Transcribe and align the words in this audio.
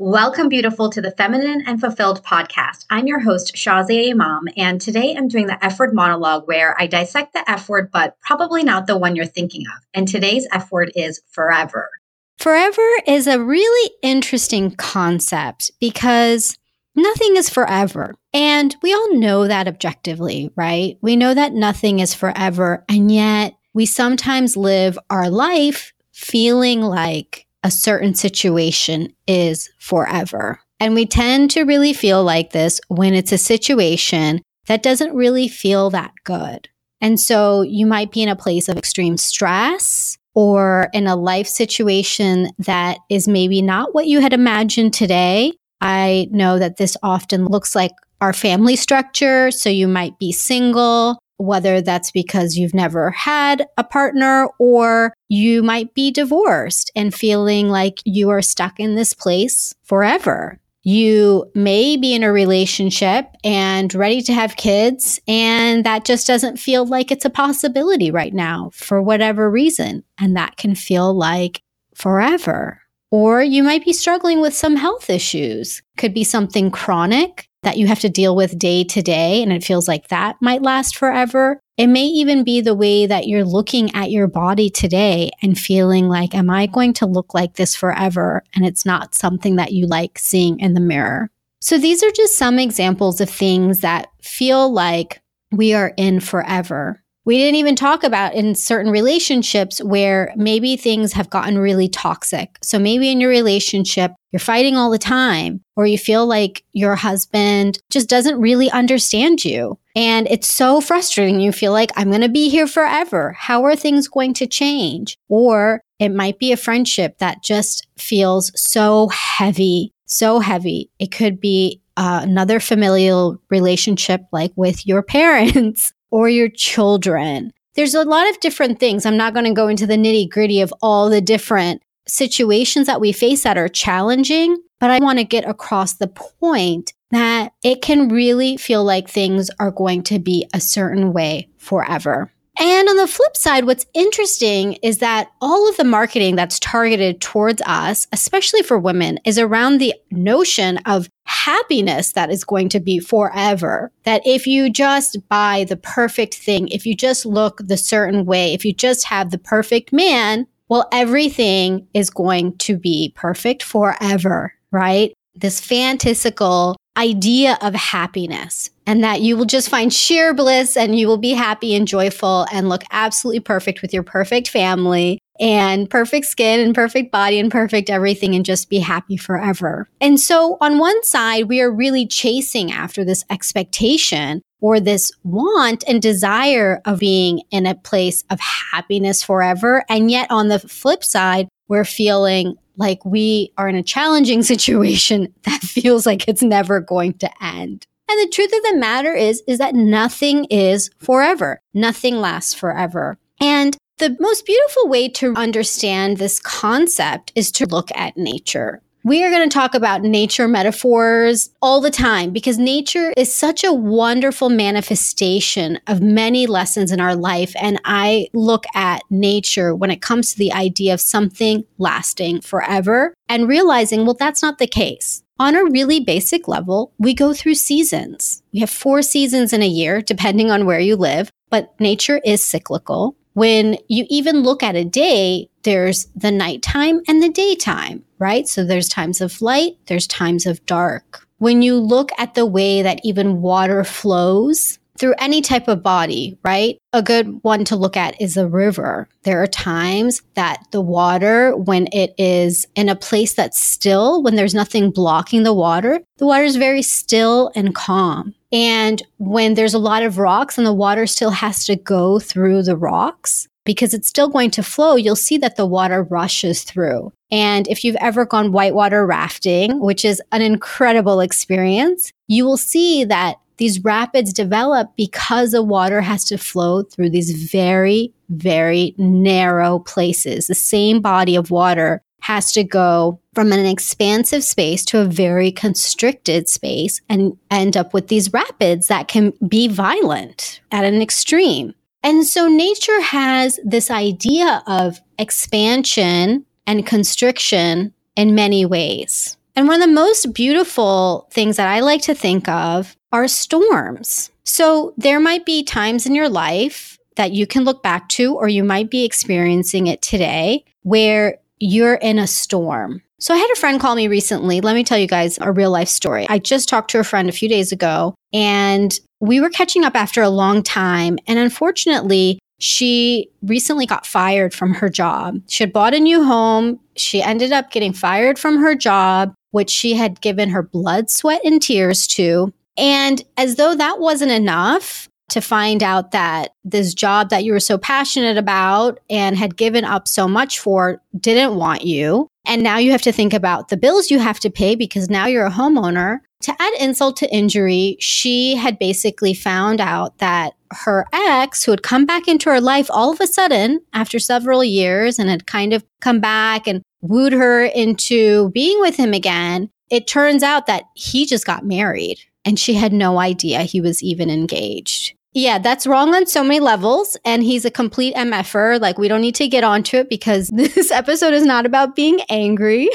Welcome, 0.00 0.48
beautiful, 0.48 0.90
to 0.90 1.00
the 1.00 1.10
Feminine 1.10 1.64
and 1.66 1.80
Fulfilled 1.80 2.22
podcast. 2.22 2.84
I'm 2.88 3.08
your 3.08 3.18
host, 3.18 3.56
Shazia 3.56 4.12
Imam, 4.12 4.44
and 4.56 4.80
today 4.80 5.16
I'm 5.18 5.26
doing 5.26 5.48
the 5.48 5.58
F 5.64 5.80
word 5.80 5.92
monologue 5.92 6.46
where 6.46 6.80
I 6.80 6.86
dissect 6.86 7.32
the 7.32 7.50
F 7.50 7.68
word, 7.68 7.90
but 7.90 8.16
probably 8.20 8.62
not 8.62 8.86
the 8.86 8.96
one 8.96 9.16
you're 9.16 9.26
thinking 9.26 9.62
of. 9.62 9.82
And 9.92 10.06
today's 10.06 10.46
F 10.52 10.70
word 10.70 10.92
is 10.94 11.20
forever. 11.32 11.90
Forever 12.38 12.88
is 13.08 13.26
a 13.26 13.42
really 13.42 13.92
interesting 14.00 14.70
concept 14.76 15.72
because 15.80 16.56
nothing 16.94 17.36
is 17.36 17.50
forever. 17.50 18.14
And 18.32 18.76
we 18.82 18.94
all 18.94 19.16
know 19.16 19.48
that 19.48 19.66
objectively, 19.66 20.52
right? 20.54 20.96
We 21.00 21.16
know 21.16 21.34
that 21.34 21.54
nothing 21.54 21.98
is 21.98 22.14
forever. 22.14 22.84
And 22.88 23.10
yet 23.10 23.56
we 23.74 23.84
sometimes 23.84 24.56
live 24.56 24.96
our 25.10 25.28
life 25.28 25.92
feeling 26.12 26.82
like 26.82 27.47
a 27.62 27.70
certain 27.70 28.14
situation 28.14 29.12
is 29.26 29.70
forever. 29.78 30.60
And 30.80 30.94
we 30.94 31.06
tend 31.06 31.50
to 31.52 31.64
really 31.64 31.92
feel 31.92 32.22
like 32.22 32.52
this 32.52 32.80
when 32.88 33.14
it's 33.14 33.32
a 33.32 33.38
situation 33.38 34.42
that 34.68 34.82
doesn't 34.82 35.14
really 35.14 35.48
feel 35.48 35.90
that 35.90 36.12
good. 36.24 36.68
And 37.00 37.18
so 37.18 37.62
you 37.62 37.86
might 37.86 38.12
be 38.12 38.22
in 38.22 38.28
a 38.28 38.36
place 38.36 38.68
of 38.68 38.76
extreme 38.76 39.16
stress 39.16 40.18
or 40.34 40.88
in 40.92 41.06
a 41.06 41.16
life 41.16 41.48
situation 41.48 42.50
that 42.58 42.98
is 43.08 43.26
maybe 43.26 43.62
not 43.62 43.94
what 43.94 44.06
you 44.06 44.20
had 44.20 44.32
imagined 44.32 44.94
today. 44.94 45.52
I 45.80 46.28
know 46.30 46.58
that 46.58 46.76
this 46.76 46.96
often 47.02 47.46
looks 47.46 47.74
like 47.74 47.92
our 48.20 48.32
family 48.32 48.76
structure. 48.76 49.50
So 49.50 49.70
you 49.70 49.88
might 49.88 50.18
be 50.18 50.32
single 50.32 51.18
whether 51.38 51.80
that's 51.80 52.10
because 52.10 52.56
you've 52.56 52.74
never 52.74 53.10
had 53.10 53.66
a 53.78 53.84
partner 53.84 54.48
or 54.58 55.14
you 55.28 55.62
might 55.62 55.94
be 55.94 56.10
divorced 56.10 56.90
and 56.94 57.14
feeling 57.14 57.68
like 57.68 58.00
you 58.04 58.28
are 58.28 58.42
stuck 58.42 58.78
in 58.78 58.94
this 58.94 59.14
place 59.14 59.74
forever. 59.84 60.58
You 60.82 61.50
may 61.54 61.96
be 61.96 62.14
in 62.14 62.22
a 62.22 62.32
relationship 62.32 63.26
and 63.44 63.92
ready 63.94 64.22
to 64.22 64.32
have 64.32 64.56
kids, 64.56 65.20
and 65.28 65.84
that 65.84 66.04
just 66.04 66.26
doesn't 66.26 66.58
feel 66.58 66.86
like 66.86 67.10
it's 67.10 67.24
a 67.24 67.30
possibility 67.30 68.10
right 68.10 68.32
now 68.32 68.70
for 68.72 69.02
whatever 69.02 69.50
reason. 69.50 70.02
And 70.18 70.36
that 70.36 70.56
can 70.56 70.74
feel 70.74 71.12
like 71.12 71.62
forever. 71.94 72.80
Or 73.10 73.42
you 73.42 73.62
might 73.62 73.84
be 73.84 73.92
struggling 73.92 74.40
with 74.40 74.54
some 74.54 74.76
health 74.76 75.10
issues. 75.10 75.82
Could 75.96 76.14
be 76.14 76.24
something 76.24 76.70
chronic 76.70 77.47
that 77.62 77.76
you 77.76 77.86
have 77.86 78.00
to 78.00 78.08
deal 78.08 78.36
with 78.36 78.58
day 78.58 78.84
to 78.84 79.02
day, 79.02 79.42
and 79.42 79.52
it 79.52 79.64
feels 79.64 79.88
like 79.88 80.08
that 80.08 80.36
might 80.40 80.62
last 80.62 80.96
forever. 80.96 81.60
It 81.76 81.86
may 81.86 82.04
even 82.04 82.44
be 82.44 82.60
the 82.60 82.74
way 82.74 83.06
that 83.06 83.26
you're 83.28 83.44
looking 83.44 83.94
at 83.94 84.10
your 84.10 84.26
body 84.26 84.68
today 84.70 85.30
and 85.42 85.58
feeling 85.58 86.08
like, 86.08 86.34
am 86.34 86.50
I 86.50 86.66
going 86.66 86.92
to 86.94 87.06
look 87.06 87.34
like 87.34 87.54
this 87.54 87.76
forever? 87.76 88.42
And 88.54 88.64
it's 88.64 88.84
not 88.84 89.14
something 89.14 89.56
that 89.56 89.72
you 89.72 89.86
like 89.86 90.18
seeing 90.18 90.58
in 90.60 90.74
the 90.74 90.80
mirror. 90.80 91.30
So 91.60 91.78
these 91.78 92.02
are 92.02 92.10
just 92.10 92.36
some 92.36 92.58
examples 92.58 93.20
of 93.20 93.28
things 93.28 93.80
that 93.80 94.08
feel 94.22 94.72
like 94.72 95.20
we 95.50 95.74
are 95.74 95.92
in 95.96 96.20
forever. 96.20 97.02
We 97.28 97.36
didn't 97.36 97.56
even 97.56 97.76
talk 97.76 98.04
about 98.04 98.32
in 98.32 98.54
certain 98.54 98.90
relationships 98.90 99.82
where 99.82 100.32
maybe 100.34 100.78
things 100.78 101.12
have 101.12 101.28
gotten 101.28 101.58
really 101.58 101.86
toxic. 101.86 102.56
So 102.62 102.78
maybe 102.78 103.10
in 103.10 103.20
your 103.20 103.28
relationship, 103.28 104.12
you're 104.32 104.40
fighting 104.40 104.76
all 104.78 104.90
the 104.90 104.96
time, 104.96 105.60
or 105.76 105.86
you 105.86 105.98
feel 105.98 106.26
like 106.26 106.64
your 106.72 106.96
husband 106.96 107.80
just 107.90 108.08
doesn't 108.08 108.40
really 108.40 108.70
understand 108.70 109.44
you. 109.44 109.78
And 109.94 110.26
it's 110.30 110.48
so 110.48 110.80
frustrating. 110.80 111.38
You 111.38 111.52
feel 111.52 111.72
like, 111.72 111.90
I'm 111.96 112.08
going 112.08 112.22
to 112.22 112.30
be 112.30 112.48
here 112.48 112.66
forever. 112.66 113.32
How 113.32 113.62
are 113.66 113.76
things 113.76 114.08
going 114.08 114.32
to 114.32 114.46
change? 114.46 115.18
Or 115.28 115.82
it 115.98 116.08
might 116.08 116.38
be 116.38 116.52
a 116.52 116.56
friendship 116.56 117.18
that 117.18 117.42
just 117.42 117.88
feels 117.98 118.58
so 118.58 119.08
heavy, 119.08 119.92
so 120.06 120.40
heavy. 120.40 120.88
It 120.98 121.12
could 121.12 121.42
be 121.42 121.82
uh, 121.98 122.20
another 122.22 122.58
familial 122.58 123.38
relationship 123.50 124.22
like 124.32 124.52
with 124.56 124.86
your 124.86 125.02
parents 125.18 125.92
or 126.10 126.28
your 126.28 126.48
children. 126.48 127.52
There's 127.74 127.94
a 127.94 128.04
lot 128.04 128.28
of 128.28 128.40
different 128.40 128.80
things. 128.80 129.06
I'm 129.06 129.16
not 129.16 129.34
going 129.34 129.46
to 129.46 129.52
go 129.52 129.68
into 129.68 129.86
the 129.86 129.96
nitty 129.96 130.30
gritty 130.30 130.60
of 130.60 130.74
all 130.82 131.08
the 131.08 131.20
different 131.20 131.82
situations 132.06 132.86
that 132.86 133.00
we 133.00 133.12
face 133.12 133.42
that 133.42 133.58
are 133.58 133.68
challenging, 133.68 134.60
but 134.80 134.90
I 134.90 134.98
want 134.98 135.18
to 135.18 135.24
get 135.24 135.48
across 135.48 135.94
the 135.94 136.08
point 136.08 136.92
that 137.10 137.52
it 137.62 137.82
can 137.82 138.08
really 138.08 138.56
feel 138.56 138.84
like 138.84 139.08
things 139.08 139.50
are 139.60 139.70
going 139.70 140.02
to 140.04 140.18
be 140.18 140.46
a 140.52 140.60
certain 140.60 141.12
way 141.12 141.48
forever. 141.56 142.32
And 142.60 142.88
on 142.88 142.96
the 142.96 143.06
flip 143.06 143.36
side, 143.36 143.66
what's 143.66 143.86
interesting 143.94 144.74
is 144.74 144.98
that 144.98 145.30
all 145.40 145.68
of 145.68 145.76
the 145.76 145.84
marketing 145.84 146.34
that's 146.34 146.58
targeted 146.58 147.20
towards 147.20 147.62
us, 147.66 148.08
especially 148.12 148.62
for 148.62 148.78
women, 148.78 149.20
is 149.24 149.38
around 149.38 149.78
the 149.78 149.94
notion 150.10 150.78
of 150.78 151.08
happiness 151.24 152.14
that 152.14 152.30
is 152.30 152.42
going 152.42 152.68
to 152.70 152.80
be 152.80 152.98
forever. 152.98 153.92
That 154.02 154.22
if 154.26 154.46
you 154.46 154.70
just 154.70 155.16
buy 155.28 155.66
the 155.68 155.76
perfect 155.76 156.34
thing, 156.34 156.66
if 156.68 156.84
you 156.84 156.96
just 156.96 157.24
look 157.24 157.60
the 157.62 157.76
certain 157.76 158.24
way, 158.24 158.54
if 158.54 158.64
you 158.64 158.72
just 158.72 159.04
have 159.06 159.30
the 159.30 159.38
perfect 159.38 159.92
man, 159.92 160.46
well, 160.68 160.88
everything 160.90 161.86
is 161.94 162.10
going 162.10 162.56
to 162.58 162.76
be 162.76 163.12
perfect 163.14 163.62
forever, 163.62 164.52
right? 164.72 165.14
This 165.34 165.60
fantastical 165.60 166.76
idea 166.98 167.56
of 167.62 167.74
happiness 167.74 168.70
and 168.86 169.04
that 169.04 169.20
you 169.20 169.36
will 169.36 169.44
just 169.44 169.68
find 169.68 169.92
sheer 169.92 170.34
bliss 170.34 170.76
and 170.76 170.98
you 170.98 171.06
will 171.06 171.18
be 171.18 171.30
happy 171.30 171.74
and 171.74 171.86
joyful 171.86 172.46
and 172.52 172.68
look 172.68 172.82
absolutely 172.90 173.40
perfect 173.40 173.80
with 173.80 173.94
your 173.94 174.02
perfect 174.02 174.48
family 174.48 175.20
and 175.38 175.88
perfect 175.88 176.26
skin 176.26 176.58
and 176.58 176.74
perfect 176.74 177.12
body 177.12 177.38
and 177.38 177.52
perfect 177.52 177.88
everything 177.88 178.34
and 178.34 178.44
just 178.44 178.68
be 178.68 178.80
happy 178.80 179.16
forever. 179.16 179.88
And 180.00 180.18
so 180.18 180.58
on 180.60 180.78
one 180.78 181.02
side, 181.04 181.48
we 181.48 181.60
are 181.60 181.70
really 181.70 182.06
chasing 182.06 182.72
after 182.72 183.04
this 183.04 183.24
expectation 183.30 184.42
or 184.60 184.80
this 184.80 185.12
want 185.22 185.84
and 185.86 186.02
desire 186.02 186.80
of 186.84 186.98
being 186.98 187.42
in 187.50 187.66
a 187.66 187.74
place 187.74 188.24
of 188.30 188.40
happiness 188.40 189.22
forever. 189.22 189.84
And 189.88 190.10
yet 190.10 190.30
on 190.30 190.48
the 190.48 190.58
flip 190.58 191.04
side, 191.04 191.47
we're 191.68 191.84
feeling 191.84 192.56
like 192.76 193.04
we 193.04 193.52
are 193.58 193.68
in 193.68 193.76
a 193.76 193.82
challenging 193.82 194.42
situation 194.54 195.32
that 195.42 195.60
feels 195.60 196.06
like 196.06 196.26
it's 196.28 196.42
never 196.42 196.80
going 196.80 197.14
to 197.14 197.30
end. 197.42 197.86
And 198.10 198.18
the 198.20 198.32
truth 198.32 198.52
of 198.56 198.62
the 198.62 198.78
matter 198.78 199.12
is, 199.12 199.42
is 199.46 199.58
that 199.58 199.74
nothing 199.74 200.46
is 200.46 200.90
forever. 200.98 201.60
Nothing 201.74 202.16
lasts 202.16 202.54
forever. 202.54 203.18
And 203.38 203.76
the 203.98 204.16
most 204.18 204.46
beautiful 204.46 204.88
way 204.88 205.08
to 205.10 205.34
understand 205.36 206.16
this 206.16 206.40
concept 206.40 207.32
is 207.34 207.52
to 207.52 207.66
look 207.66 207.90
at 207.94 208.16
nature. 208.16 208.80
We 209.04 209.24
are 209.24 209.30
going 209.30 209.48
to 209.48 209.54
talk 209.54 209.74
about 209.74 210.02
nature 210.02 210.48
metaphors 210.48 211.50
all 211.62 211.80
the 211.80 211.90
time 211.90 212.30
because 212.32 212.58
nature 212.58 213.14
is 213.16 213.32
such 213.32 213.62
a 213.62 213.72
wonderful 213.72 214.50
manifestation 214.50 215.78
of 215.86 216.02
many 216.02 216.46
lessons 216.46 216.90
in 216.90 217.00
our 217.00 217.14
life. 217.14 217.52
And 217.60 217.80
I 217.84 218.28
look 218.34 218.64
at 218.74 219.02
nature 219.08 219.74
when 219.74 219.92
it 219.92 220.02
comes 220.02 220.32
to 220.32 220.38
the 220.38 220.52
idea 220.52 220.94
of 220.94 221.00
something 221.00 221.64
lasting 221.78 222.40
forever 222.40 223.14
and 223.28 223.48
realizing, 223.48 224.04
well, 224.04 224.16
that's 224.18 224.42
not 224.42 224.58
the 224.58 224.66
case. 224.66 225.22
On 225.38 225.54
a 225.54 225.64
really 225.64 226.00
basic 226.00 226.48
level, 226.48 226.92
we 226.98 227.14
go 227.14 227.32
through 227.32 227.54
seasons. 227.54 228.42
We 228.52 228.58
have 228.58 228.70
four 228.70 229.02
seasons 229.02 229.52
in 229.52 229.62
a 229.62 229.68
year, 229.68 230.02
depending 230.02 230.50
on 230.50 230.66
where 230.66 230.80
you 230.80 230.96
live, 230.96 231.30
but 231.50 231.78
nature 231.80 232.20
is 232.24 232.44
cyclical. 232.44 233.16
When 233.38 233.78
you 233.86 234.04
even 234.10 234.42
look 234.42 234.64
at 234.64 234.74
a 234.74 234.84
day, 234.84 235.48
there's 235.62 236.06
the 236.16 236.32
nighttime 236.32 237.02
and 237.06 237.22
the 237.22 237.28
daytime, 237.28 238.02
right? 238.18 238.48
So 238.48 238.64
there's 238.64 238.88
times 238.88 239.20
of 239.20 239.40
light, 239.40 239.76
there's 239.86 240.08
times 240.08 240.44
of 240.44 240.66
dark. 240.66 241.24
When 241.38 241.62
you 241.62 241.76
look 241.76 242.10
at 242.18 242.34
the 242.34 242.44
way 242.44 242.82
that 242.82 242.98
even 243.04 243.40
water 243.40 243.84
flows, 243.84 244.80
through 244.98 245.14
any 245.20 245.40
type 245.40 245.68
of 245.68 245.80
body, 245.82 246.36
right? 246.42 246.76
A 246.92 247.02
good 247.02 247.38
one 247.42 247.64
to 247.66 247.76
look 247.76 247.96
at 247.96 248.20
is 248.20 248.36
a 248.36 248.48
river. 248.48 249.08
There 249.22 249.40
are 249.40 249.46
times 249.46 250.22
that 250.34 250.64
the 250.72 250.80
water, 250.80 251.56
when 251.56 251.86
it 251.92 252.14
is 252.18 252.66
in 252.74 252.88
a 252.88 252.96
place 252.96 253.34
that's 253.34 253.64
still, 253.64 254.20
when 254.20 254.34
there's 254.34 254.54
nothing 254.54 254.90
blocking 254.90 255.44
the 255.44 255.54
water, 255.54 256.00
the 256.16 256.26
water 256.26 256.42
is 256.42 256.56
very 256.56 256.82
still 256.82 257.52
and 257.54 257.76
calm. 257.76 258.34
And 258.50 259.02
when 259.18 259.54
there's 259.54 259.74
a 259.74 259.78
lot 259.78 260.02
of 260.02 260.18
rocks 260.18 260.56
and 260.56 260.66
the 260.66 260.72
water 260.72 261.06
still 261.06 261.30
has 261.30 261.66
to 261.66 261.76
go 261.76 262.18
through 262.18 262.62
the 262.62 262.76
rocks, 262.76 263.48
because 263.64 263.92
it's 263.92 264.08
still 264.08 264.28
going 264.28 264.50
to 264.52 264.62
flow, 264.62 264.96
you'll 264.96 265.14
see 265.14 265.36
that 265.36 265.56
the 265.56 265.66
water 265.66 266.02
rushes 266.02 266.62
through. 266.62 267.12
And 267.30 267.68
if 267.68 267.84
you've 267.84 267.96
ever 267.96 268.24
gone 268.24 268.52
whitewater 268.52 269.04
rafting, 269.04 269.80
which 269.80 270.06
is 270.06 270.22
an 270.32 270.40
incredible 270.40 271.20
experience, 271.20 272.10
you 272.28 272.46
will 272.46 272.56
see 272.56 273.04
that 273.04 273.36
these 273.58 273.84
rapids 273.84 274.32
develop 274.32 274.92
because 274.96 275.50
the 275.50 275.62
water 275.62 276.00
has 276.00 276.24
to 276.26 276.38
flow 276.38 276.84
through 276.84 277.10
these 277.10 277.50
very, 277.50 278.14
very 278.30 278.94
narrow 278.96 279.80
places. 279.80 280.46
The 280.46 280.54
same 280.54 281.02
body 281.02 281.36
of 281.36 281.50
water 281.50 282.00
has 282.28 282.52
to 282.52 282.62
go 282.62 283.18
from 283.32 283.52
an 283.52 283.64
expansive 283.64 284.44
space 284.44 284.84
to 284.84 285.00
a 285.00 285.06
very 285.06 285.50
constricted 285.50 286.46
space 286.46 287.00
and 287.08 287.38
end 287.50 287.74
up 287.74 287.94
with 287.94 288.08
these 288.08 288.34
rapids 288.34 288.88
that 288.88 289.08
can 289.08 289.32
be 289.48 289.66
violent 289.66 290.60
at 290.70 290.84
an 290.84 291.00
extreme. 291.00 291.74
And 292.02 292.26
so 292.26 292.46
nature 292.46 293.00
has 293.00 293.58
this 293.64 293.90
idea 293.90 294.62
of 294.66 295.00
expansion 295.18 296.44
and 296.66 296.86
constriction 296.86 297.94
in 298.14 298.34
many 298.34 298.66
ways. 298.66 299.38
And 299.56 299.66
one 299.66 299.80
of 299.80 299.88
the 299.88 299.94
most 299.94 300.34
beautiful 300.34 301.28
things 301.32 301.56
that 301.56 301.66
I 301.66 301.80
like 301.80 302.02
to 302.02 302.14
think 302.14 302.46
of 302.46 302.94
are 303.10 303.26
storms. 303.26 304.30
So 304.44 304.92
there 304.98 305.18
might 305.18 305.46
be 305.46 305.64
times 305.64 306.04
in 306.04 306.14
your 306.14 306.28
life 306.28 306.98
that 307.16 307.32
you 307.32 307.46
can 307.46 307.64
look 307.64 307.82
back 307.82 308.06
to, 308.10 308.34
or 308.34 308.48
you 308.48 308.64
might 308.64 308.90
be 308.90 309.06
experiencing 309.06 309.86
it 309.86 310.02
today 310.02 310.66
where 310.82 311.38
you're 311.60 311.94
in 311.94 312.18
a 312.18 312.26
storm. 312.26 313.02
So 313.20 313.34
I 313.34 313.36
had 313.36 313.50
a 313.52 313.56
friend 313.56 313.80
call 313.80 313.96
me 313.96 314.06
recently. 314.06 314.60
Let 314.60 314.74
me 314.74 314.84
tell 314.84 314.98
you 314.98 315.08
guys 315.08 315.38
a 315.40 315.50
real 315.50 315.70
life 315.70 315.88
story. 315.88 316.26
I 316.28 316.38
just 316.38 316.68
talked 316.68 316.90
to 316.92 317.00
a 317.00 317.04
friend 317.04 317.28
a 317.28 317.32
few 317.32 317.48
days 317.48 317.72
ago 317.72 318.14
and 318.32 318.98
we 319.20 319.40
were 319.40 319.50
catching 319.50 319.84
up 319.84 319.96
after 319.96 320.22
a 320.22 320.28
long 320.28 320.62
time. 320.62 321.18
And 321.26 321.38
unfortunately, 321.38 322.38
she 322.60 323.28
recently 323.42 323.86
got 323.86 324.06
fired 324.06 324.54
from 324.54 324.74
her 324.74 324.88
job. 324.88 325.40
She 325.48 325.64
had 325.64 325.72
bought 325.72 325.94
a 325.94 326.00
new 326.00 326.24
home. 326.24 326.78
She 326.96 327.22
ended 327.22 327.52
up 327.52 327.70
getting 327.70 327.92
fired 327.92 328.38
from 328.38 328.58
her 328.58 328.74
job, 328.74 329.34
which 329.50 329.70
she 329.70 329.94
had 329.94 330.20
given 330.20 330.50
her 330.50 330.62
blood, 330.62 331.10
sweat, 331.10 331.40
and 331.44 331.60
tears 331.60 332.06
to. 332.08 332.52
And 332.76 333.22
as 333.36 333.56
though 333.56 333.74
that 333.74 333.98
wasn't 333.98 334.30
enough, 334.30 335.08
to 335.28 335.40
find 335.40 335.82
out 335.82 336.12
that 336.12 336.54
this 336.64 336.94
job 336.94 337.30
that 337.30 337.44
you 337.44 337.52
were 337.52 337.60
so 337.60 337.78
passionate 337.78 338.38
about 338.38 338.98
and 339.10 339.36
had 339.36 339.56
given 339.56 339.84
up 339.84 340.08
so 340.08 340.26
much 340.26 340.58
for 340.58 341.00
didn't 341.18 341.56
want 341.56 341.84
you. 341.84 342.28
And 342.46 342.62
now 342.62 342.78
you 342.78 342.92
have 342.92 343.02
to 343.02 343.12
think 343.12 343.34
about 343.34 343.68
the 343.68 343.76
bills 343.76 344.10
you 344.10 344.18
have 344.18 344.40
to 344.40 344.50
pay 344.50 344.74
because 344.74 345.10
now 345.10 345.26
you're 345.26 345.46
a 345.46 345.50
homeowner. 345.50 346.20
To 346.42 346.54
add 346.58 346.72
insult 346.80 347.16
to 347.18 347.34
injury, 347.34 347.96
she 348.00 348.56
had 348.56 348.78
basically 348.78 349.34
found 349.34 349.80
out 349.80 350.18
that 350.18 350.54
her 350.70 351.04
ex, 351.12 351.64
who 351.64 351.72
had 351.72 351.82
come 351.82 352.06
back 352.06 352.28
into 352.28 352.48
her 352.48 352.60
life 352.60 352.88
all 352.90 353.12
of 353.12 353.20
a 353.20 353.26
sudden 353.26 353.80
after 353.92 354.18
several 354.18 354.62
years 354.62 355.18
and 355.18 355.28
had 355.28 355.46
kind 355.46 355.72
of 355.72 355.84
come 356.00 356.20
back 356.20 356.66
and 356.66 356.82
wooed 357.00 357.32
her 357.32 357.64
into 357.64 358.50
being 358.50 358.80
with 358.80 358.96
him 358.96 359.12
again, 359.12 359.68
it 359.90 360.06
turns 360.06 360.42
out 360.42 360.66
that 360.66 360.84
he 360.94 361.26
just 361.26 361.44
got 361.44 361.64
married 361.64 362.18
and 362.44 362.58
she 362.58 362.74
had 362.74 362.92
no 362.92 363.18
idea 363.18 363.62
he 363.62 363.80
was 363.80 364.02
even 364.02 364.30
engaged. 364.30 365.14
Yeah, 365.34 365.58
that's 365.58 365.86
wrong 365.86 366.14
on 366.14 366.26
so 366.26 366.42
many 366.42 366.60
levels. 366.60 367.16
And 367.24 367.42
he's 367.42 367.64
a 367.64 367.70
complete 367.70 368.14
MFer. 368.14 368.80
Like, 368.80 368.98
we 368.98 369.08
don't 369.08 369.20
need 369.20 369.34
to 369.36 369.48
get 369.48 369.64
onto 369.64 369.98
it 369.98 370.08
because 370.08 370.48
this 370.52 370.90
episode 370.90 371.34
is 371.34 371.44
not 371.44 371.66
about 371.66 371.94
being 371.94 372.20
angry. 372.28 372.88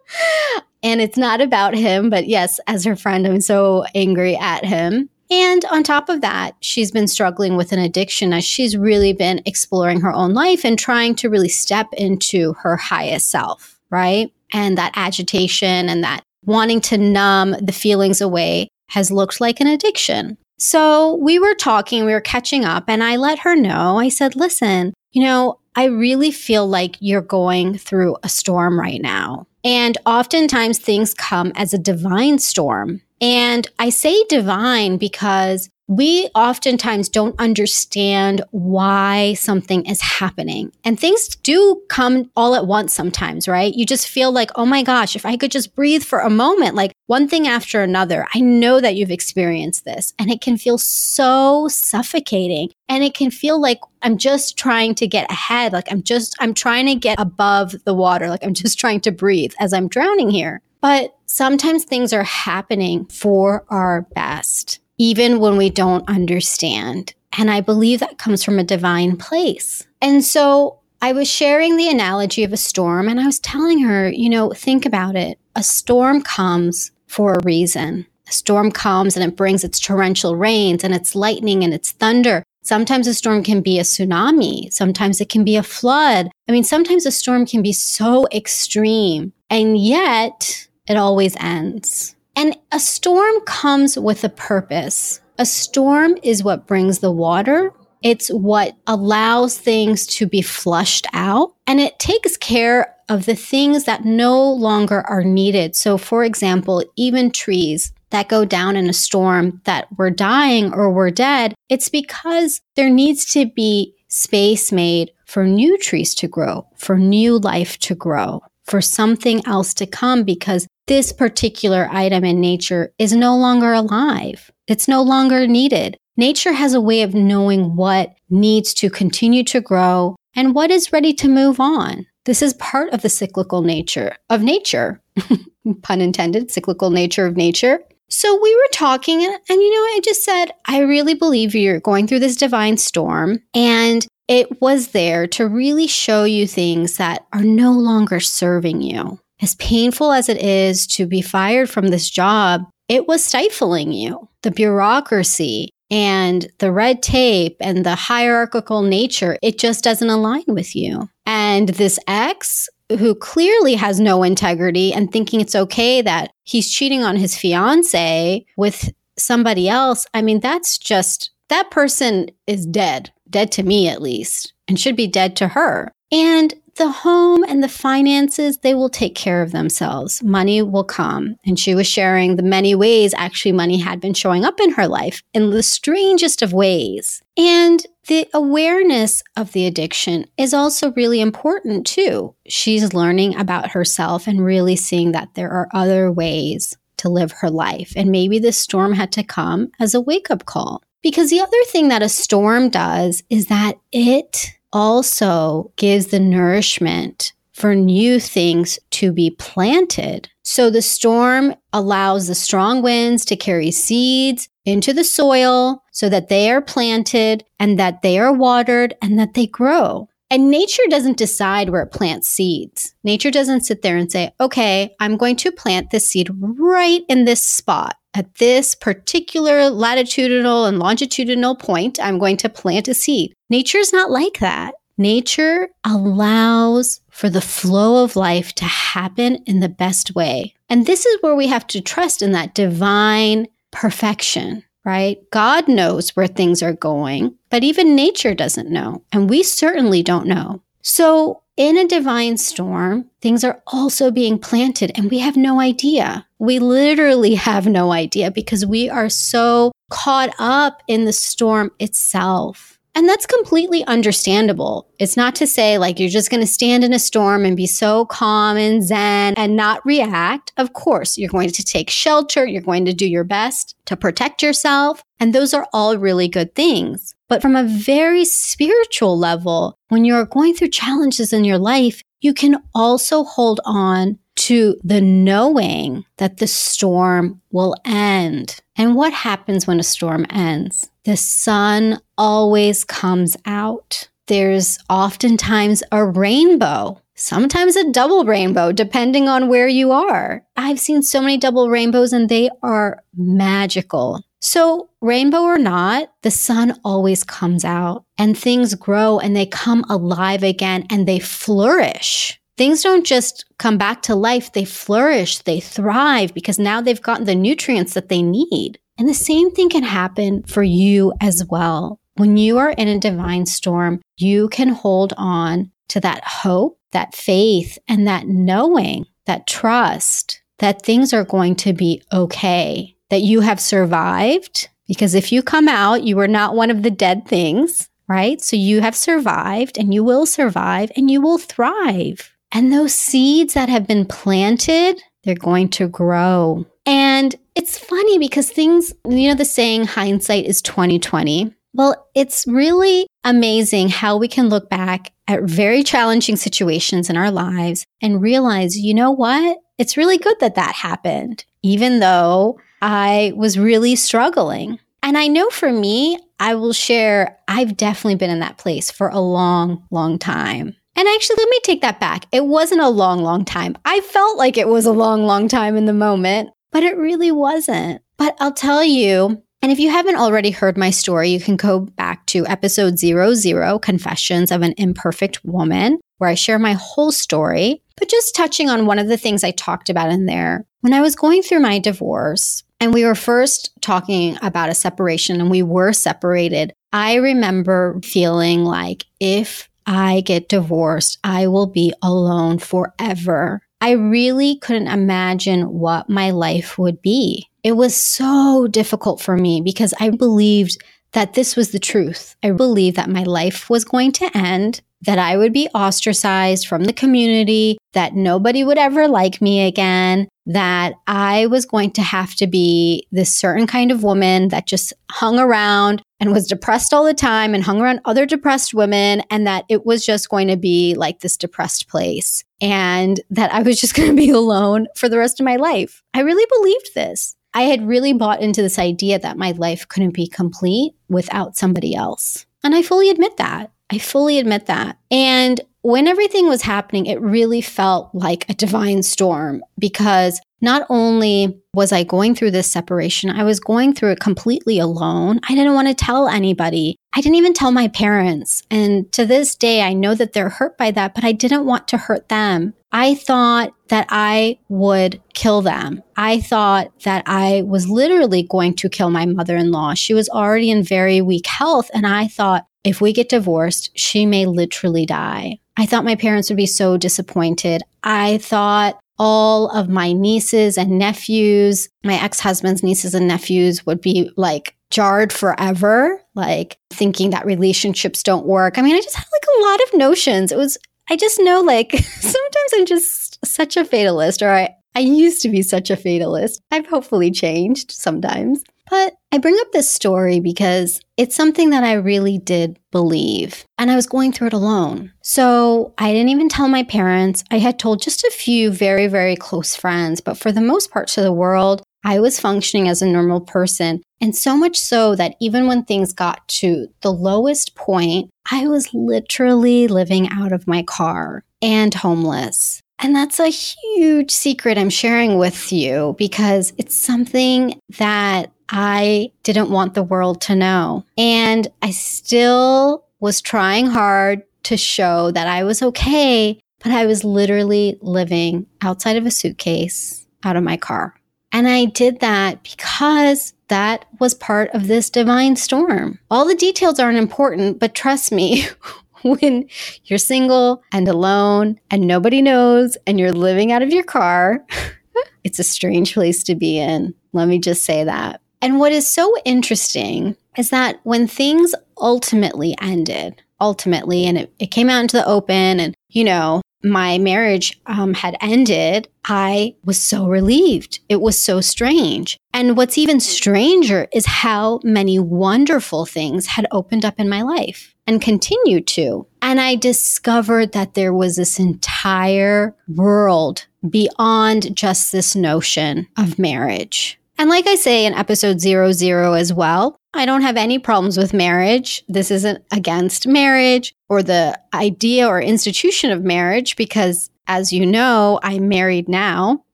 and 0.82 1.00
it's 1.00 1.18
not 1.18 1.40
about 1.40 1.74
him. 1.74 2.10
But 2.10 2.28
yes, 2.28 2.58
as 2.66 2.84
her 2.84 2.96
friend, 2.96 3.26
I'm 3.26 3.40
so 3.40 3.84
angry 3.94 4.36
at 4.36 4.64
him. 4.64 5.08
And 5.30 5.64
on 5.66 5.84
top 5.84 6.08
of 6.08 6.22
that, 6.22 6.56
she's 6.60 6.90
been 6.90 7.06
struggling 7.06 7.56
with 7.56 7.70
an 7.70 7.78
addiction 7.78 8.32
as 8.32 8.44
she's 8.44 8.76
really 8.76 9.12
been 9.12 9.40
exploring 9.46 10.00
her 10.00 10.12
own 10.12 10.34
life 10.34 10.64
and 10.64 10.76
trying 10.76 11.14
to 11.16 11.30
really 11.30 11.48
step 11.48 11.86
into 11.92 12.54
her 12.54 12.76
highest 12.76 13.30
self, 13.30 13.78
right? 13.90 14.32
And 14.52 14.76
that 14.76 14.92
agitation 14.96 15.88
and 15.88 16.02
that 16.02 16.24
wanting 16.44 16.80
to 16.80 16.98
numb 16.98 17.54
the 17.60 17.72
feelings 17.72 18.20
away 18.20 18.68
has 18.88 19.12
looked 19.12 19.40
like 19.40 19.60
an 19.60 19.68
addiction. 19.68 20.36
So 20.60 21.14
we 21.14 21.38
were 21.38 21.54
talking, 21.54 22.04
we 22.04 22.12
were 22.12 22.20
catching 22.20 22.66
up, 22.66 22.84
and 22.86 23.02
I 23.02 23.16
let 23.16 23.38
her 23.40 23.56
know. 23.56 23.98
I 23.98 24.10
said, 24.10 24.36
listen, 24.36 24.92
you 25.10 25.22
know, 25.22 25.58
I 25.74 25.84
really 25.84 26.30
feel 26.30 26.68
like 26.68 26.96
you're 27.00 27.22
going 27.22 27.78
through 27.78 28.18
a 28.22 28.28
storm 28.28 28.78
right 28.78 29.00
now. 29.00 29.46
And 29.64 29.96
oftentimes 30.04 30.78
things 30.78 31.14
come 31.14 31.52
as 31.54 31.72
a 31.72 31.78
divine 31.78 32.38
storm. 32.38 33.00
And 33.22 33.66
I 33.78 33.88
say 33.88 34.22
divine 34.28 34.98
because 34.98 35.70
we 35.90 36.28
oftentimes 36.36 37.08
don't 37.08 37.34
understand 37.40 38.42
why 38.52 39.34
something 39.34 39.84
is 39.86 40.00
happening. 40.00 40.70
And 40.84 40.98
things 40.98 41.34
do 41.42 41.82
come 41.88 42.30
all 42.36 42.54
at 42.54 42.68
once 42.68 42.94
sometimes, 42.94 43.48
right? 43.48 43.74
You 43.74 43.84
just 43.84 44.06
feel 44.06 44.30
like, 44.30 44.52
oh 44.54 44.64
my 44.64 44.84
gosh, 44.84 45.16
if 45.16 45.26
I 45.26 45.36
could 45.36 45.50
just 45.50 45.74
breathe 45.74 46.04
for 46.04 46.20
a 46.20 46.30
moment, 46.30 46.76
like 46.76 46.92
one 47.08 47.26
thing 47.26 47.48
after 47.48 47.82
another. 47.82 48.24
I 48.32 48.38
know 48.38 48.80
that 48.80 48.94
you've 48.94 49.10
experienced 49.10 49.84
this 49.84 50.14
and 50.16 50.30
it 50.30 50.40
can 50.40 50.56
feel 50.56 50.78
so 50.78 51.66
suffocating. 51.66 52.70
And 52.88 53.02
it 53.02 53.14
can 53.14 53.32
feel 53.32 53.60
like 53.60 53.80
I'm 54.02 54.16
just 54.16 54.56
trying 54.56 54.94
to 54.94 55.08
get 55.08 55.28
ahead. 55.28 55.72
Like 55.72 55.90
I'm 55.90 56.04
just, 56.04 56.36
I'm 56.38 56.54
trying 56.54 56.86
to 56.86 56.94
get 56.94 57.18
above 57.18 57.74
the 57.84 57.94
water. 57.94 58.28
Like 58.28 58.44
I'm 58.44 58.54
just 58.54 58.78
trying 58.78 59.00
to 59.00 59.10
breathe 59.10 59.54
as 59.58 59.72
I'm 59.72 59.88
drowning 59.88 60.30
here. 60.30 60.62
But 60.80 61.16
sometimes 61.26 61.82
things 61.82 62.12
are 62.12 62.22
happening 62.22 63.06
for 63.06 63.64
our 63.70 64.02
best 64.14 64.78
even 65.00 65.40
when 65.40 65.56
we 65.56 65.70
don't 65.70 66.06
understand. 66.10 67.14
And 67.38 67.50
I 67.50 67.62
believe 67.62 68.00
that 68.00 68.18
comes 68.18 68.44
from 68.44 68.58
a 68.58 68.64
divine 68.64 69.16
place. 69.16 69.86
And 70.02 70.22
so 70.22 70.80
I 71.00 71.12
was 71.12 71.26
sharing 71.26 71.78
the 71.78 71.88
analogy 71.88 72.44
of 72.44 72.52
a 72.52 72.58
storm 72.58 73.08
and 73.08 73.18
I 73.18 73.24
was 73.24 73.38
telling 73.38 73.80
her, 73.80 74.10
you 74.10 74.28
know, 74.28 74.50
think 74.50 74.84
about 74.84 75.16
it. 75.16 75.38
A 75.56 75.62
storm 75.62 76.20
comes 76.20 76.90
for 77.06 77.32
a 77.32 77.42
reason. 77.42 78.06
A 78.28 78.32
storm 78.32 78.70
comes 78.70 79.16
and 79.16 79.24
it 79.24 79.36
brings 79.36 79.64
its 79.64 79.80
torrential 79.80 80.36
rains 80.36 80.84
and 80.84 80.94
its 80.94 81.14
lightning 81.14 81.64
and 81.64 81.72
its 81.72 81.92
thunder. 81.92 82.44
Sometimes 82.62 83.06
a 83.06 83.14
storm 83.14 83.42
can 83.42 83.62
be 83.62 83.78
a 83.78 83.84
tsunami. 83.84 84.70
Sometimes 84.70 85.18
it 85.22 85.30
can 85.30 85.44
be 85.44 85.56
a 85.56 85.62
flood. 85.62 86.28
I 86.46 86.52
mean, 86.52 86.62
sometimes 86.62 87.06
a 87.06 87.10
storm 87.10 87.46
can 87.46 87.62
be 87.62 87.72
so 87.72 88.26
extreme 88.34 89.32
and 89.48 89.78
yet 89.78 90.68
it 90.86 90.98
always 90.98 91.36
ends. 91.40 92.16
And 92.36 92.56
a 92.72 92.80
storm 92.80 93.40
comes 93.46 93.98
with 93.98 94.24
a 94.24 94.28
purpose. 94.28 95.20
A 95.38 95.46
storm 95.46 96.16
is 96.22 96.44
what 96.44 96.66
brings 96.66 97.00
the 97.00 97.10
water. 97.10 97.72
It's 98.02 98.28
what 98.28 98.76
allows 98.86 99.58
things 99.58 100.06
to 100.06 100.26
be 100.26 100.42
flushed 100.42 101.06
out 101.12 101.54
and 101.66 101.80
it 101.80 101.98
takes 101.98 102.36
care 102.36 102.96
of 103.08 103.26
the 103.26 103.34
things 103.34 103.84
that 103.84 104.04
no 104.04 104.52
longer 104.52 105.00
are 105.08 105.24
needed. 105.24 105.76
So, 105.76 105.98
for 105.98 106.24
example, 106.24 106.84
even 106.96 107.30
trees 107.30 107.92
that 108.10 108.28
go 108.28 108.44
down 108.44 108.76
in 108.76 108.88
a 108.88 108.94
storm 108.94 109.60
that 109.64 109.86
were 109.98 110.10
dying 110.10 110.72
or 110.72 110.90
were 110.90 111.10
dead, 111.10 111.54
it's 111.68 111.88
because 111.88 112.60
there 112.76 112.90
needs 112.90 113.24
to 113.32 113.46
be 113.46 113.94
space 114.08 114.72
made 114.72 115.10
for 115.26 115.46
new 115.46 115.78
trees 115.78 116.14
to 116.16 116.28
grow, 116.28 116.66
for 116.76 116.98
new 116.98 117.38
life 117.38 117.78
to 117.80 117.94
grow, 117.94 118.42
for 118.64 118.80
something 118.80 119.46
else 119.46 119.74
to 119.74 119.86
come 119.86 120.24
because 120.24 120.66
this 120.90 121.12
particular 121.12 121.88
item 121.92 122.24
in 122.24 122.40
nature 122.40 122.92
is 122.98 123.12
no 123.12 123.36
longer 123.36 123.72
alive. 123.72 124.50
It's 124.66 124.88
no 124.88 125.02
longer 125.02 125.46
needed. 125.46 125.96
Nature 126.16 126.50
has 126.50 126.74
a 126.74 126.80
way 126.80 127.02
of 127.02 127.14
knowing 127.14 127.76
what 127.76 128.16
needs 128.28 128.74
to 128.74 128.90
continue 128.90 129.44
to 129.44 129.60
grow 129.60 130.16
and 130.34 130.52
what 130.52 130.72
is 130.72 130.92
ready 130.92 131.12
to 131.12 131.28
move 131.28 131.60
on. 131.60 132.08
This 132.24 132.42
is 132.42 132.54
part 132.54 132.92
of 132.92 133.02
the 133.02 133.08
cyclical 133.08 133.62
nature 133.62 134.16
of 134.30 134.42
nature, 134.42 135.00
pun 135.82 136.00
intended, 136.00 136.50
cyclical 136.50 136.90
nature 136.90 137.24
of 137.24 137.36
nature. 137.36 137.78
So 138.08 138.40
we 138.42 138.52
were 138.52 138.70
talking, 138.72 139.22
and, 139.22 139.32
and, 139.32 139.62
you 139.62 139.70
know, 139.70 139.82
I 139.94 140.00
just 140.02 140.24
said, 140.24 140.46
I 140.66 140.80
really 140.80 141.14
believe 141.14 141.54
you're 141.54 141.78
going 141.78 142.08
through 142.08 142.18
this 142.18 142.34
divine 142.34 142.78
storm. 142.78 143.38
And 143.54 144.04
it 144.26 144.60
was 144.60 144.88
there 144.88 145.28
to 145.28 145.46
really 145.46 145.86
show 145.86 146.24
you 146.24 146.48
things 146.48 146.96
that 146.96 147.26
are 147.32 147.44
no 147.44 147.70
longer 147.70 148.18
serving 148.18 148.82
you 148.82 149.20
as 149.42 149.54
painful 149.56 150.12
as 150.12 150.28
it 150.28 150.42
is 150.42 150.86
to 150.88 151.06
be 151.06 151.22
fired 151.22 151.70
from 151.70 151.88
this 151.88 152.08
job, 152.10 152.62
it 152.88 153.06
was 153.06 153.24
stifling 153.24 153.92
you. 153.92 154.28
The 154.42 154.50
bureaucracy 154.50 155.70
and 155.90 156.48
the 156.58 156.72
red 156.72 157.02
tape 157.02 157.56
and 157.60 157.84
the 157.84 157.94
hierarchical 157.94 158.82
nature, 158.82 159.38
it 159.42 159.58
just 159.58 159.82
doesn't 159.82 160.10
align 160.10 160.44
with 160.46 160.76
you. 160.76 161.08
And 161.26 161.70
this 161.70 161.98
ex, 162.06 162.68
who 162.98 163.14
clearly 163.14 163.74
has 163.74 164.00
no 164.00 164.22
integrity 164.22 164.92
and 164.92 165.10
thinking 165.12 165.40
it's 165.40 165.54
okay 165.54 166.02
that 166.02 166.32
he's 166.44 166.70
cheating 166.70 167.02
on 167.02 167.16
his 167.16 167.36
fiance 167.36 168.44
with 168.56 168.92
somebody 169.16 169.68
else, 169.68 170.06
I 170.14 170.22
mean, 170.22 170.40
that's 170.40 170.78
just, 170.78 171.30
that 171.48 171.70
person 171.70 172.30
is 172.46 172.66
dead, 172.66 173.12
dead 173.28 173.52
to 173.52 173.62
me 173.62 173.88
at 173.88 174.02
least, 174.02 174.52
and 174.68 174.78
should 174.78 174.96
be 174.96 175.06
dead 175.06 175.36
to 175.36 175.48
her. 175.48 175.92
And 176.12 176.54
the 176.80 176.90
home 176.90 177.44
and 177.44 177.62
the 177.62 177.68
finances, 177.68 178.56
they 178.58 178.74
will 178.74 178.88
take 178.88 179.14
care 179.14 179.42
of 179.42 179.52
themselves. 179.52 180.22
Money 180.22 180.62
will 180.62 180.82
come. 180.82 181.36
And 181.44 181.58
she 181.58 181.74
was 181.74 181.86
sharing 181.86 182.36
the 182.36 182.42
many 182.42 182.74
ways 182.74 183.12
actually 183.12 183.52
money 183.52 183.76
had 183.76 184.00
been 184.00 184.14
showing 184.14 184.46
up 184.46 184.58
in 184.58 184.70
her 184.70 184.88
life 184.88 185.22
in 185.34 185.50
the 185.50 185.62
strangest 185.62 186.40
of 186.40 186.54
ways. 186.54 187.22
And 187.36 187.86
the 188.06 188.26
awareness 188.32 189.22
of 189.36 189.52
the 189.52 189.66
addiction 189.66 190.24
is 190.38 190.54
also 190.54 190.90
really 190.92 191.20
important 191.20 191.86
too. 191.86 192.34
She's 192.48 192.94
learning 192.94 193.36
about 193.36 193.72
herself 193.72 194.26
and 194.26 194.42
really 194.42 194.74
seeing 194.74 195.12
that 195.12 195.34
there 195.34 195.50
are 195.50 195.68
other 195.74 196.10
ways 196.10 196.78
to 196.96 197.10
live 197.10 197.32
her 197.32 197.50
life. 197.50 197.92
And 197.94 198.10
maybe 198.10 198.38
this 198.38 198.58
storm 198.58 198.94
had 198.94 199.12
to 199.12 199.22
come 199.22 199.70
as 199.78 199.94
a 199.94 200.00
wake 200.00 200.30
up 200.30 200.46
call. 200.46 200.82
Because 201.02 201.28
the 201.28 201.40
other 201.40 201.64
thing 201.66 201.88
that 201.88 202.02
a 202.02 202.08
storm 202.08 202.70
does 202.70 203.22
is 203.28 203.48
that 203.48 203.74
it 203.92 204.52
also 204.72 205.72
gives 205.76 206.06
the 206.08 206.20
nourishment 206.20 207.32
for 207.52 207.74
new 207.74 208.18
things 208.18 208.78
to 208.90 209.12
be 209.12 209.30
planted. 209.30 210.28
So 210.42 210.70
the 210.70 210.82
storm 210.82 211.54
allows 211.72 212.26
the 212.26 212.34
strong 212.34 212.82
winds 212.82 213.24
to 213.26 213.36
carry 213.36 213.70
seeds 213.70 214.48
into 214.64 214.92
the 214.92 215.04
soil 215.04 215.82
so 215.92 216.08
that 216.08 216.28
they 216.28 216.50
are 216.50 216.62
planted 216.62 217.44
and 217.58 217.78
that 217.78 218.02
they 218.02 218.18
are 218.18 218.32
watered 218.32 218.94
and 219.02 219.18
that 219.18 219.34
they 219.34 219.46
grow. 219.46 220.08
And 220.32 220.50
nature 220.50 220.84
doesn't 220.88 221.18
decide 221.18 221.70
where 221.70 221.82
it 221.82 221.92
plants 221.92 222.28
seeds. 222.28 222.94
Nature 223.02 223.32
doesn't 223.32 223.62
sit 223.62 223.82
there 223.82 223.96
and 223.96 224.10
say, 224.10 224.32
okay, 224.40 224.94
I'm 225.00 225.16
going 225.16 225.36
to 225.36 225.50
plant 225.50 225.90
this 225.90 226.08
seed 226.08 226.30
right 226.40 227.02
in 227.08 227.24
this 227.24 227.42
spot. 227.42 227.96
At 228.14 228.36
this 228.36 228.74
particular 228.74 229.70
latitudinal 229.70 230.66
and 230.66 230.78
longitudinal 230.78 231.56
point, 231.56 231.98
I'm 232.00 232.18
going 232.18 232.36
to 232.38 232.48
plant 232.48 232.88
a 232.88 232.94
seed. 232.94 233.34
Nature's 233.50 233.92
not 233.92 234.12
like 234.12 234.38
that. 234.38 234.76
Nature 234.96 235.68
allows 235.84 237.00
for 237.10 237.28
the 237.28 237.40
flow 237.40 238.04
of 238.04 238.14
life 238.14 238.52
to 238.54 238.64
happen 238.64 239.36
in 239.44 239.58
the 239.58 239.68
best 239.68 240.14
way. 240.14 240.54
And 240.68 240.86
this 240.86 241.04
is 241.04 241.20
where 241.20 241.34
we 241.34 241.48
have 241.48 241.66
to 241.68 241.80
trust 241.80 242.22
in 242.22 242.30
that 242.32 242.54
divine 242.54 243.48
perfection, 243.72 244.62
right? 244.84 245.18
God 245.30 245.66
knows 245.66 246.10
where 246.10 246.28
things 246.28 246.62
are 246.62 246.72
going, 246.72 247.34
but 247.50 247.64
even 247.64 247.96
nature 247.96 248.34
doesn't 248.34 248.70
know. 248.70 249.02
And 249.10 249.28
we 249.28 249.42
certainly 249.42 250.02
don't 250.02 250.26
know. 250.26 250.62
So, 250.82 251.42
in 251.56 251.76
a 251.76 251.86
divine 251.86 252.38
storm, 252.38 253.10
things 253.20 253.44
are 253.44 253.62
also 253.66 254.10
being 254.10 254.38
planted, 254.38 254.92
and 254.94 255.10
we 255.10 255.18
have 255.18 255.36
no 255.36 255.60
idea. 255.60 256.26
We 256.38 256.58
literally 256.58 257.34
have 257.50 257.66
no 257.66 257.92
idea 257.92 258.30
because 258.30 258.64
we 258.64 258.88
are 258.88 259.10
so 259.10 259.72
caught 259.90 260.34
up 260.38 260.82
in 260.86 261.04
the 261.04 261.12
storm 261.12 261.72
itself. 261.78 262.78
And 262.94 263.08
that's 263.08 263.26
completely 263.26 263.84
understandable. 263.84 264.88
It's 264.98 265.16
not 265.16 265.34
to 265.36 265.46
say 265.46 265.78
like 265.78 266.00
you're 266.00 266.08
just 266.08 266.30
going 266.30 266.40
to 266.40 266.46
stand 266.46 266.82
in 266.82 266.92
a 266.92 266.98
storm 266.98 267.44
and 267.44 267.56
be 267.56 267.66
so 267.66 268.04
calm 268.06 268.56
and 268.56 268.82
zen 268.82 269.34
and 269.36 269.56
not 269.56 269.84
react. 269.86 270.52
Of 270.56 270.72
course, 270.72 271.16
you're 271.16 271.30
going 271.30 271.50
to 271.50 271.64
take 271.64 271.88
shelter. 271.88 272.46
You're 272.46 272.62
going 272.62 272.84
to 272.86 272.92
do 272.92 273.08
your 273.08 273.24
best 273.24 273.76
to 273.86 273.96
protect 273.96 274.42
yourself. 274.42 275.04
And 275.20 275.32
those 275.32 275.54
are 275.54 275.68
all 275.72 275.96
really 275.98 276.28
good 276.28 276.54
things. 276.54 277.14
But 277.28 277.42
from 277.42 277.54
a 277.54 277.62
very 277.62 278.24
spiritual 278.24 279.16
level, 279.16 279.78
when 279.88 280.04
you're 280.04 280.24
going 280.24 280.54
through 280.54 280.68
challenges 280.70 281.32
in 281.32 281.44
your 281.44 281.58
life, 281.58 282.02
you 282.20 282.34
can 282.34 282.56
also 282.74 283.22
hold 283.22 283.60
on 283.64 284.18
to 284.36 284.76
the 284.82 285.00
knowing 285.00 286.04
that 286.16 286.38
the 286.38 286.46
storm 286.46 287.40
will 287.52 287.76
end. 287.84 288.58
And 288.76 288.96
what 288.96 289.12
happens 289.12 289.66
when 289.66 289.78
a 289.78 289.84
storm 289.84 290.26
ends? 290.30 290.89
The 291.04 291.16
sun 291.16 292.00
always 292.18 292.84
comes 292.84 293.36
out. 293.46 294.08
There's 294.26 294.78
oftentimes 294.90 295.82
a 295.90 296.04
rainbow, 296.04 297.00
sometimes 297.14 297.74
a 297.74 297.90
double 297.90 298.24
rainbow, 298.24 298.70
depending 298.70 299.26
on 299.26 299.48
where 299.48 299.66
you 299.66 299.92
are. 299.92 300.44
I've 300.56 300.78
seen 300.78 301.02
so 301.02 301.22
many 301.22 301.38
double 301.38 301.70
rainbows 301.70 302.12
and 302.12 302.28
they 302.28 302.50
are 302.62 303.02
magical. 303.16 304.22
So, 304.42 304.88
rainbow 305.00 305.42
or 305.42 305.58
not, 305.58 306.12
the 306.22 306.30
sun 306.30 306.78
always 306.84 307.24
comes 307.24 307.64
out 307.64 308.04
and 308.18 308.36
things 308.36 308.74
grow 308.74 309.18
and 309.18 309.34
they 309.34 309.46
come 309.46 309.84
alive 309.88 310.42
again 310.42 310.86
and 310.90 311.08
they 311.08 311.18
flourish. 311.18 312.40
Things 312.56 312.82
don't 312.82 313.06
just 313.06 313.46
come 313.58 313.78
back 313.78 314.02
to 314.02 314.14
life, 314.14 314.52
they 314.52 314.66
flourish, 314.66 315.38
they 315.38 315.60
thrive 315.60 316.34
because 316.34 316.58
now 316.58 316.82
they've 316.82 317.00
gotten 317.00 317.24
the 317.24 317.34
nutrients 317.34 317.94
that 317.94 318.10
they 318.10 318.22
need. 318.22 318.78
And 319.00 319.08
the 319.08 319.14
same 319.14 319.50
thing 319.50 319.70
can 319.70 319.82
happen 319.82 320.44
for 320.44 320.62
you 320.62 321.12
as 321.20 321.44
well. 321.50 321.98
When 322.14 322.36
you 322.36 322.58
are 322.58 322.70
in 322.70 322.86
a 322.86 323.00
divine 323.00 323.46
storm, 323.46 324.02
you 324.18 324.48
can 324.50 324.68
hold 324.68 325.14
on 325.16 325.72
to 325.88 326.00
that 326.00 326.22
hope, 326.22 326.78
that 326.92 327.14
faith, 327.14 327.78
and 327.88 328.06
that 328.06 328.28
knowing, 328.28 329.06
that 329.26 329.46
trust 329.48 330.42
that 330.60 330.82
things 330.82 331.12
are 331.12 331.24
going 331.24 331.56
to 331.56 331.72
be 331.72 332.02
okay 332.12 332.94
that 333.08 333.22
you 333.22 333.40
have 333.40 333.60
survived. 333.60 334.68
Because 334.86 335.14
if 335.14 335.32
you 335.32 335.42
come 335.42 335.68
out, 335.68 336.04
you 336.04 336.18
are 336.20 336.28
not 336.28 336.54
one 336.54 336.70
of 336.70 336.82
the 336.82 336.90
dead 336.90 337.26
things, 337.26 337.88
right? 338.08 338.40
So 338.40 338.56
you 338.56 338.80
have 338.80 338.96
survived 338.96 339.78
and 339.78 339.92
you 339.94 340.04
will 340.04 340.26
survive 340.26 340.92
and 340.96 341.10
you 341.10 341.20
will 341.20 341.38
thrive. 341.38 342.36
And 342.52 342.72
those 342.72 342.94
seeds 342.94 343.54
that 343.54 343.68
have 343.68 343.86
been 343.86 344.04
planted, 344.04 345.00
they're 345.24 345.34
going 345.34 345.68
to 345.70 345.88
grow. 345.88 346.66
And 346.84 347.34
it's 347.54 347.78
funny 347.78 348.18
because 348.18 348.50
things, 348.50 348.92
you 349.08 349.28
know, 349.28 349.34
the 349.34 349.44
saying 349.44 349.84
hindsight 349.84 350.46
is 350.46 350.62
2020. 350.62 351.54
Well, 351.72 352.08
it's 352.14 352.46
really 352.46 353.06
amazing 353.22 353.88
how 353.90 354.16
we 354.16 354.28
can 354.28 354.48
look 354.48 354.68
back 354.68 355.12
at 355.28 355.44
very 355.44 355.82
challenging 355.82 356.36
situations 356.36 357.08
in 357.08 357.16
our 357.16 357.30
lives 357.30 357.86
and 358.02 358.20
realize, 358.20 358.76
you 358.76 358.94
know 358.94 359.12
what? 359.12 359.58
It's 359.78 359.96
really 359.96 360.18
good 360.18 360.36
that 360.40 360.56
that 360.56 360.74
happened, 360.74 361.44
even 361.62 362.00
though 362.00 362.58
I 362.82 363.32
was 363.36 363.58
really 363.58 363.94
struggling. 363.94 364.78
And 365.02 365.16
I 365.16 365.28
know 365.28 365.48
for 365.50 365.72
me, 365.72 366.18
I 366.40 366.54
will 366.54 366.72
share, 366.72 367.38
I've 367.48 367.76
definitely 367.76 368.16
been 368.16 368.30
in 368.30 368.40
that 368.40 368.58
place 368.58 368.90
for 368.90 369.08
a 369.08 369.20
long, 369.20 369.86
long 369.90 370.18
time. 370.18 370.74
And 370.96 371.08
actually, 371.08 371.36
let 371.38 371.48
me 371.48 371.60
take 371.62 371.82
that 371.82 372.00
back. 372.00 372.26
It 372.32 372.44
wasn't 372.44 372.80
a 372.80 372.88
long, 372.88 373.22
long 373.22 373.44
time. 373.44 373.76
I 373.84 374.00
felt 374.00 374.36
like 374.36 374.58
it 374.58 374.68
was 374.68 374.86
a 374.86 374.92
long, 374.92 375.24
long 375.24 375.48
time 375.48 375.76
in 375.76 375.86
the 375.86 375.94
moment, 375.94 376.50
but 376.70 376.82
it 376.82 376.96
really 376.96 377.30
wasn't. 377.30 378.02
But 378.16 378.36
I'll 378.40 378.52
tell 378.52 378.84
you, 378.84 379.42
and 379.62 379.70
if 379.70 379.78
you 379.78 379.90
haven't 379.90 380.16
already 380.16 380.50
heard 380.50 380.78
my 380.78 380.90
story, 380.90 381.30
you 381.30 381.40
can 381.40 381.56
go 381.56 381.80
back 381.80 382.26
to 382.26 382.46
episode 382.46 382.98
00, 382.98 383.78
Confessions 383.78 384.50
of 384.50 384.62
an 384.62 384.74
Imperfect 384.76 385.44
Woman, 385.44 386.00
where 386.18 386.30
I 386.30 386.34
share 386.34 386.58
my 386.58 386.72
whole 386.72 387.12
story. 387.12 387.82
But 387.96 388.08
just 388.08 388.34
touching 388.34 388.70
on 388.70 388.86
one 388.86 388.98
of 388.98 389.08
the 389.08 389.18
things 389.18 389.44
I 389.44 389.50
talked 389.50 389.90
about 389.90 390.10
in 390.10 390.26
there, 390.26 390.64
when 390.80 390.94
I 390.94 391.02
was 391.02 391.16
going 391.16 391.42
through 391.42 391.60
my 391.60 391.78
divorce, 391.78 392.62
and 392.80 392.94
we 392.94 393.04
were 393.04 393.14
first 393.14 393.70
talking 393.82 394.38
about 394.40 394.70
a 394.70 394.74
separation 394.74 395.40
and 395.40 395.50
we 395.50 395.62
were 395.62 395.92
separated. 395.92 396.72
I 396.92 397.16
remember 397.16 398.00
feeling 398.02 398.64
like 398.64 399.04
if 399.20 399.68
I 399.86 400.22
get 400.22 400.48
divorced, 400.48 401.18
I 401.22 401.46
will 401.46 401.66
be 401.66 401.92
alone 402.02 402.58
forever. 402.58 403.60
I 403.80 403.92
really 403.92 404.56
couldn't 404.56 404.88
imagine 404.88 405.62
what 405.72 406.08
my 406.08 406.30
life 406.30 406.78
would 406.78 407.00
be. 407.00 407.48
It 407.62 407.72
was 407.72 407.94
so 407.94 408.66
difficult 408.70 409.20
for 409.20 409.36
me 409.36 409.60
because 409.60 409.94
I 410.00 410.10
believed 410.10 410.82
that 411.12 411.34
this 411.34 411.56
was 411.56 411.70
the 411.72 411.78
truth. 411.78 412.36
I 412.42 412.52
believed 412.52 412.96
that 412.96 413.10
my 413.10 413.24
life 413.24 413.68
was 413.68 413.84
going 413.84 414.12
to 414.12 414.36
end 414.36 414.80
that 415.02 415.18
I 415.18 415.36
would 415.36 415.52
be 415.52 415.68
ostracized 415.74 416.66
from 416.66 416.84
the 416.84 416.92
community, 416.92 417.78
that 417.94 418.14
nobody 418.14 418.62
would 418.62 418.76
ever 418.76 419.08
like 419.08 419.40
me 419.40 419.66
again, 419.66 420.28
that 420.46 420.94
I 421.06 421.46
was 421.46 421.64
going 421.64 421.92
to 421.92 422.02
have 422.02 422.34
to 422.36 422.46
be 422.46 423.06
this 423.10 423.34
certain 423.34 423.66
kind 423.66 423.90
of 423.90 424.02
woman 424.02 424.48
that 424.48 424.66
just 424.66 424.92
hung 425.10 425.38
around 425.38 426.02
and 426.18 426.32
was 426.32 426.46
depressed 426.46 426.92
all 426.92 427.04
the 427.04 427.14
time 427.14 427.54
and 427.54 427.64
hung 427.64 427.80
around 427.80 428.00
other 428.04 428.26
depressed 428.26 428.74
women, 428.74 429.22
and 429.30 429.46
that 429.46 429.64
it 429.70 429.86
was 429.86 430.04
just 430.04 430.28
going 430.28 430.48
to 430.48 430.56
be 430.56 430.94
like 430.94 431.20
this 431.20 431.38
depressed 431.38 431.88
place, 431.88 432.44
and 432.60 433.20
that 433.30 433.52
I 433.52 433.62
was 433.62 433.80
just 433.80 433.94
going 433.96 434.10
to 434.10 434.16
be 434.16 434.30
alone 434.30 434.86
for 434.96 435.08
the 435.08 435.18
rest 435.18 435.40
of 435.40 435.44
my 435.44 435.56
life. 435.56 436.02
I 436.14 436.20
really 436.20 436.46
believed 436.50 436.94
this. 436.94 437.36
I 437.52 437.62
had 437.62 437.86
really 437.86 438.12
bought 438.12 438.42
into 438.42 438.62
this 438.62 438.78
idea 438.78 439.18
that 439.18 439.36
my 439.36 439.52
life 439.52 439.88
couldn't 439.88 440.14
be 440.14 440.28
complete 440.28 440.92
without 441.08 441.56
somebody 441.56 441.94
else. 441.94 442.46
And 442.62 442.74
I 442.74 442.82
fully 442.82 443.10
admit 443.10 443.38
that. 443.38 443.72
I 443.90 443.98
fully 443.98 444.38
admit 444.38 444.66
that. 444.66 444.98
And 445.10 445.60
when 445.82 446.06
everything 446.06 446.48
was 446.48 446.62
happening, 446.62 447.06
it 447.06 447.20
really 447.20 447.60
felt 447.60 448.10
like 448.12 448.48
a 448.48 448.54
divine 448.54 449.02
storm 449.02 449.62
because 449.78 450.40
not 450.60 450.86
only 450.90 451.58
was 451.72 451.90
I 451.92 452.04
going 452.04 452.34
through 452.34 452.50
this 452.50 452.70
separation, 452.70 453.30
I 453.30 453.44
was 453.44 453.60
going 453.60 453.94
through 453.94 454.12
it 454.12 454.20
completely 454.20 454.78
alone. 454.78 455.40
I 455.48 455.54
didn't 455.54 455.74
want 455.74 455.88
to 455.88 455.94
tell 455.94 456.28
anybody. 456.28 456.96
I 457.14 457.20
didn't 457.20 457.36
even 457.36 457.54
tell 457.54 457.72
my 457.72 457.88
parents. 457.88 458.62
And 458.70 459.10
to 459.12 459.24
this 459.24 459.54
day, 459.54 459.82
I 459.82 459.94
know 459.94 460.14
that 460.14 460.32
they're 460.32 460.50
hurt 460.50 460.76
by 460.76 460.90
that, 460.90 461.14
but 461.14 461.24
I 461.24 461.32
didn't 461.32 461.64
want 461.64 461.88
to 461.88 461.96
hurt 461.96 462.28
them. 462.28 462.74
I 462.92 463.14
thought 463.14 463.72
that 463.88 464.06
I 464.10 464.58
would 464.68 465.22
kill 465.32 465.62
them. 465.62 466.02
I 466.16 466.40
thought 466.40 466.90
that 467.04 467.22
I 467.26 467.62
was 467.62 467.88
literally 467.88 468.42
going 468.42 468.74
to 468.74 468.88
kill 468.88 469.10
my 469.10 469.26
mother 469.26 469.56
in 469.56 469.70
law. 469.70 469.94
She 469.94 470.12
was 470.12 470.28
already 470.28 470.70
in 470.70 470.82
very 470.82 471.20
weak 471.20 471.46
health. 471.46 471.90
And 471.94 472.06
I 472.06 472.26
thought, 472.26 472.66
if 472.84 473.00
we 473.00 473.12
get 473.12 473.28
divorced, 473.28 473.90
she 473.94 474.26
may 474.26 474.46
literally 474.46 475.06
die. 475.06 475.58
I 475.76 475.86
thought 475.86 476.04
my 476.04 476.16
parents 476.16 476.50
would 476.50 476.56
be 476.56 476.66
so 476.66 476.96
disappointed. 476.96 477.82
I 478.02 478.38
thought 478.38 478.98
all 479.18 479.68
of 479.70 479.88
my 479.88 480.12
nieces 480.12 480.78
and 480.78 480.98
nephews, 480.98 481.88
my 482.04 482.22
ex 482.22 482.40
husband's 482.40 482.82
nieces 482.82 483.14
and 483.14 483.28
nephews 483.28 483.84
would 483.84 484.00
be 484.00 484.30
like 484.36 484.74
jarred 484.90 485.32
forever, 485.32 486.20
like 486.34 486.78
thinking 486.90 487.30
that 487.30 487.46
relationships 487.46 488.22
don't 488.22 488.46
work. 488.46 488.78
I 488.78 488.82
mean, 488.82 488.96
I 488.96 489.00
just 489.00 489.16
had 489.16 489.26
like 489.30 489.44
a 489.56 489.62
lot 489.62 489.80
of 489.82 489.98
notions. 489.98 490.52
It 490.52 490.58
was, 490.58 490.78
I 491.10 491.16
just 491.16 491.38
know 491.40 491.60
like 491.60 491.92
sometimes 492.20 492.72
I'm 492.74 492.86
just 492.86 493.44
such 493.44 493.76
a 493.76 493.84
fatalist, 493.84 494.42
or 494.42 494.50
I, 494.50 494.70
I 494.94 495.00
used 495.00 495.42
to 495.42 495.48
be 495.48 495.62
such 495.62 495.90
a 495.90 495.96
fatalist. 495.96 496.62
I've 496.70 496.86
hopefully 496.86 497.30
changed 497.30 497.92
sometimes. 497.92 498.64
But 498.90 499.14
I 499.32 499.38
bring 499.38 499.56
up 499.60 499.70
this 499.70 499.88
story 499.88 500.40
because 500.40 501.00
it's 501.16 501.36
something 501.36 501.70
that 501.70 501.84
I 501.84 501.92
really 501.92 502.38
did 502.38 502.80
believe, 502.90 503.64
and 503.78 503.88
I 503.88 503.94
was 503.94 504.08
going 504.08 504.32
through 504.32 504.48
it 504.48 504.52
alone. 504.52 505.12
So 505.22 505.94
I 505.98 506.12
didn't 506.12 506.30
even 506.30 506.48
tell 506.48 506.66
my 506.66 506.82
parents. 506.82 507.44
I 507.48 507.58
had 507.58 507.78
told 507.78 508.02
just 508.02 508.24
a 508.24 508.32
few 508.32 508.72
very, 508.72 509.06
very 509.06 509.36
close 509.36 509.76
friends, 509.76 510.20
but 510.20 510.36
for 510.36 510.50
the 510.50 510.60
most 510.60 510.90
part 510.90 511.06
to 511.08 511.22
the 511.22 511.32
world, 511.32 511.82
I 512.02 512.18
was 512.18 512.40
functioning 512.40 512.88
as 512.88 513.02
a 513.02 513.06
normal 513.06 513.40
person. 513.40 514.02
And 514.20 514.34
so 514.34 514.56
much 514.56 514.76
so 514.76 515.14
that 515.14 515.36
even 515.40 515.68
when 515.68 515.84
things 515.84 516.12
got 516.12 516.46
to 516.48 516.88
the 517.02 517.12
lowest 517.12 517.76
point, 517.76 518.30
I 518.50 518.66
was 518.66 518.92
literally 518.92 519.86
living 519.86 520.28
out 520.30 520.52
of 520.52 520.66
my 520.66 520.82
car 520.82 521.44
and 521.62 521.94
homeless. 521.94 522.80
And 523.02 523.16
that's 523.16 523.40
a 523.40 523.48
huge 523.48 524.30
secret 524.30 524.76
I'm 524.76 524.90
sharing 524.90 525.38
with 525.38 525.72
you 525.72 526.14
because 526.18 526.72
it's 526.76 526.96
something 526.96 527.80
that 527.98 528.52
I 528.68 529.32
didn't 529.42 529.70
want 529.70 529.94
the 529.94 530.02
world 530.02 530.40
to 530.42 530.54
know. 530.54 531.04
And 531.16 531.66
I 531.82 531.90
still 531.90 533.04
was 533.18 533.40
trying 533.40 533.86
hard 533.86 534.42
to 534.64 534.76
show 534.76 535.30
that 535.30 535.46
I 535.46 535.64
was 535.64 535.82
okay, 535.82 536.60
but 536.82 536.92
I 536.92 537.06
was 537.06 537.24
literally 537.24 537.98
living 538.02 538.66
outside 538.82 539.16
of 539.16 539.26
a 539.26 539.30
suitcase 539.30 540.26
out 540.44 540.56
of 540.56 540.62
my 540.62 540.76
car. 540.76 541.14
And 541.52 541.66
I 541.66 541.86
did 541.86 542.20
that 542.20 542.62
because 542.62 543.54
that 543.68 544.04
was 544.18 544.34
part 544.34 544.70
of 544.70 544.86
this 544.86 545.10
divine 545.10 545.56
storm. 545.56 546.18
All 546.30 546.46
the 546.46 546.54
details 546.54 547.00
aren't 547.00 547.18
important, 547.18 547.78
but 547.80 547.94
trust 547.94 548.30
me, 548.30 548.66
when 549.38 549.68
you're 550.04 550.18
single 550.18 550.82
and 550.92 551.08
alone 551.08 551.78
and 551.90 552.06
nobody 552.06 552.42
knows 552.42 552.96
and 553.06 553.18
you're 553.18 553.32
living 553.32 553.72
out 553.72 553.82
of 553.82 553.90
your 553.90 554.04
car, 554.04 554.64
it's 555.44 555.58
a 555.58 555.64
strange 555.64 556.14
place 556.14 556.42
to 556.44 556.54
be 556.54 556.78
in. 556.78 557.14
Let 557.32 557.48
me 557.48 557.58
just 557.58 557.84
say 557.84 558.04
that. 558.04 558.40
And 558.62 558.78
what 558.78 558.92
is 558.92 559.06
so 559.06 559.34
interesting 559.44 560.36
is 560.56 560.70
that 560.70 561.00
when 561.04 561.26
things 561.26 561.74
ultimately 561.98 562.74
ended, 562.80 563.42
ultimately, 563.60 564.26
and 564.26 564.38
it, 564.38 564.52
it 564.58 564.70
came 564.70 564.90
out 564.90 565.00
into 565.00 565.16
the 565.16 565.26
open, 565.26 565.80
and, 565.80 565.94
you 566.10 566.24
know, 566.24 566.60
my 566.82 567.18
marriage 567.18 567.78
um, 567.86 568.14
had 568.14 568.36
ended, 568.40 569.08
I 569.24 569.74
was 569.84 569.98
so 569.98 570.26
relieved. 570.26 571.00
It 571.08 571.20
was 571.20 571.38
so 571.38 571.60
strange. 571.60 572.38
And 572.52 572.76
what's 572.76 572.98
even 572.98 573.20
stranger 573.20 574.08
is 574.12 574.26
how 574.26 574.80
many 574.82 575.18
wonderful 575.18 576.06
things 576.06 576.46
had 576.46 576.66
opened 576.70 577.04
up 577.04 577.20
in 577.20 577.28
my 577.28 577.42
life 577.42 577.94
and 578.06 578.22
continue 578.22 578.80
to. 578.80 579.26
And 579.42 579.60
I 579.60 579.74
discovered 579.76 580.72
that 580.72 580.94
there 580.94 581.12
was 581.12 581.36
this 581.36 581.58
entire 581.58 582.74
world 582.88 583.66
beyond 583.88 584.76
just 584.76 585.12
this 585.12 585.36
notion 585.36 586.08
of 586.18 586.38
marriage. 586.38 587.18
And 587.38 587.48
like 587.48 587.66
I 587.66 587.76
say 587.76 588.04
in 588.04 588.12
episode 588.12 588.60
zero 588.60 588.92
zero 588.92 589.32
as 589.32 589.52
well, 589.52 589.96
I 590.12 590.26
don't 590.26 590.42
have 590.42 590.56
any 590.56 590.78
problems 590.78 591.16
with 591.16 591.32
marriage. 591.32 592.02
This 592.08 592.30
isn't 592.30 592.64
against 592.72 593.26
marriage 593.26 593.94
or 594.08 594.22
the 594.22 594.58
idea 594.74 595.28
or 595.28 595.40
institution 595.40 596.10
of 596.10 596.24
marriage 596.24 596.74
because, 596.76 597.30
as 597.46 597.72
you 597.72 597.86
know, 597.86 598.40
I'm 598.42 598.68
married 598.68 599.08
now. 599.08 599.64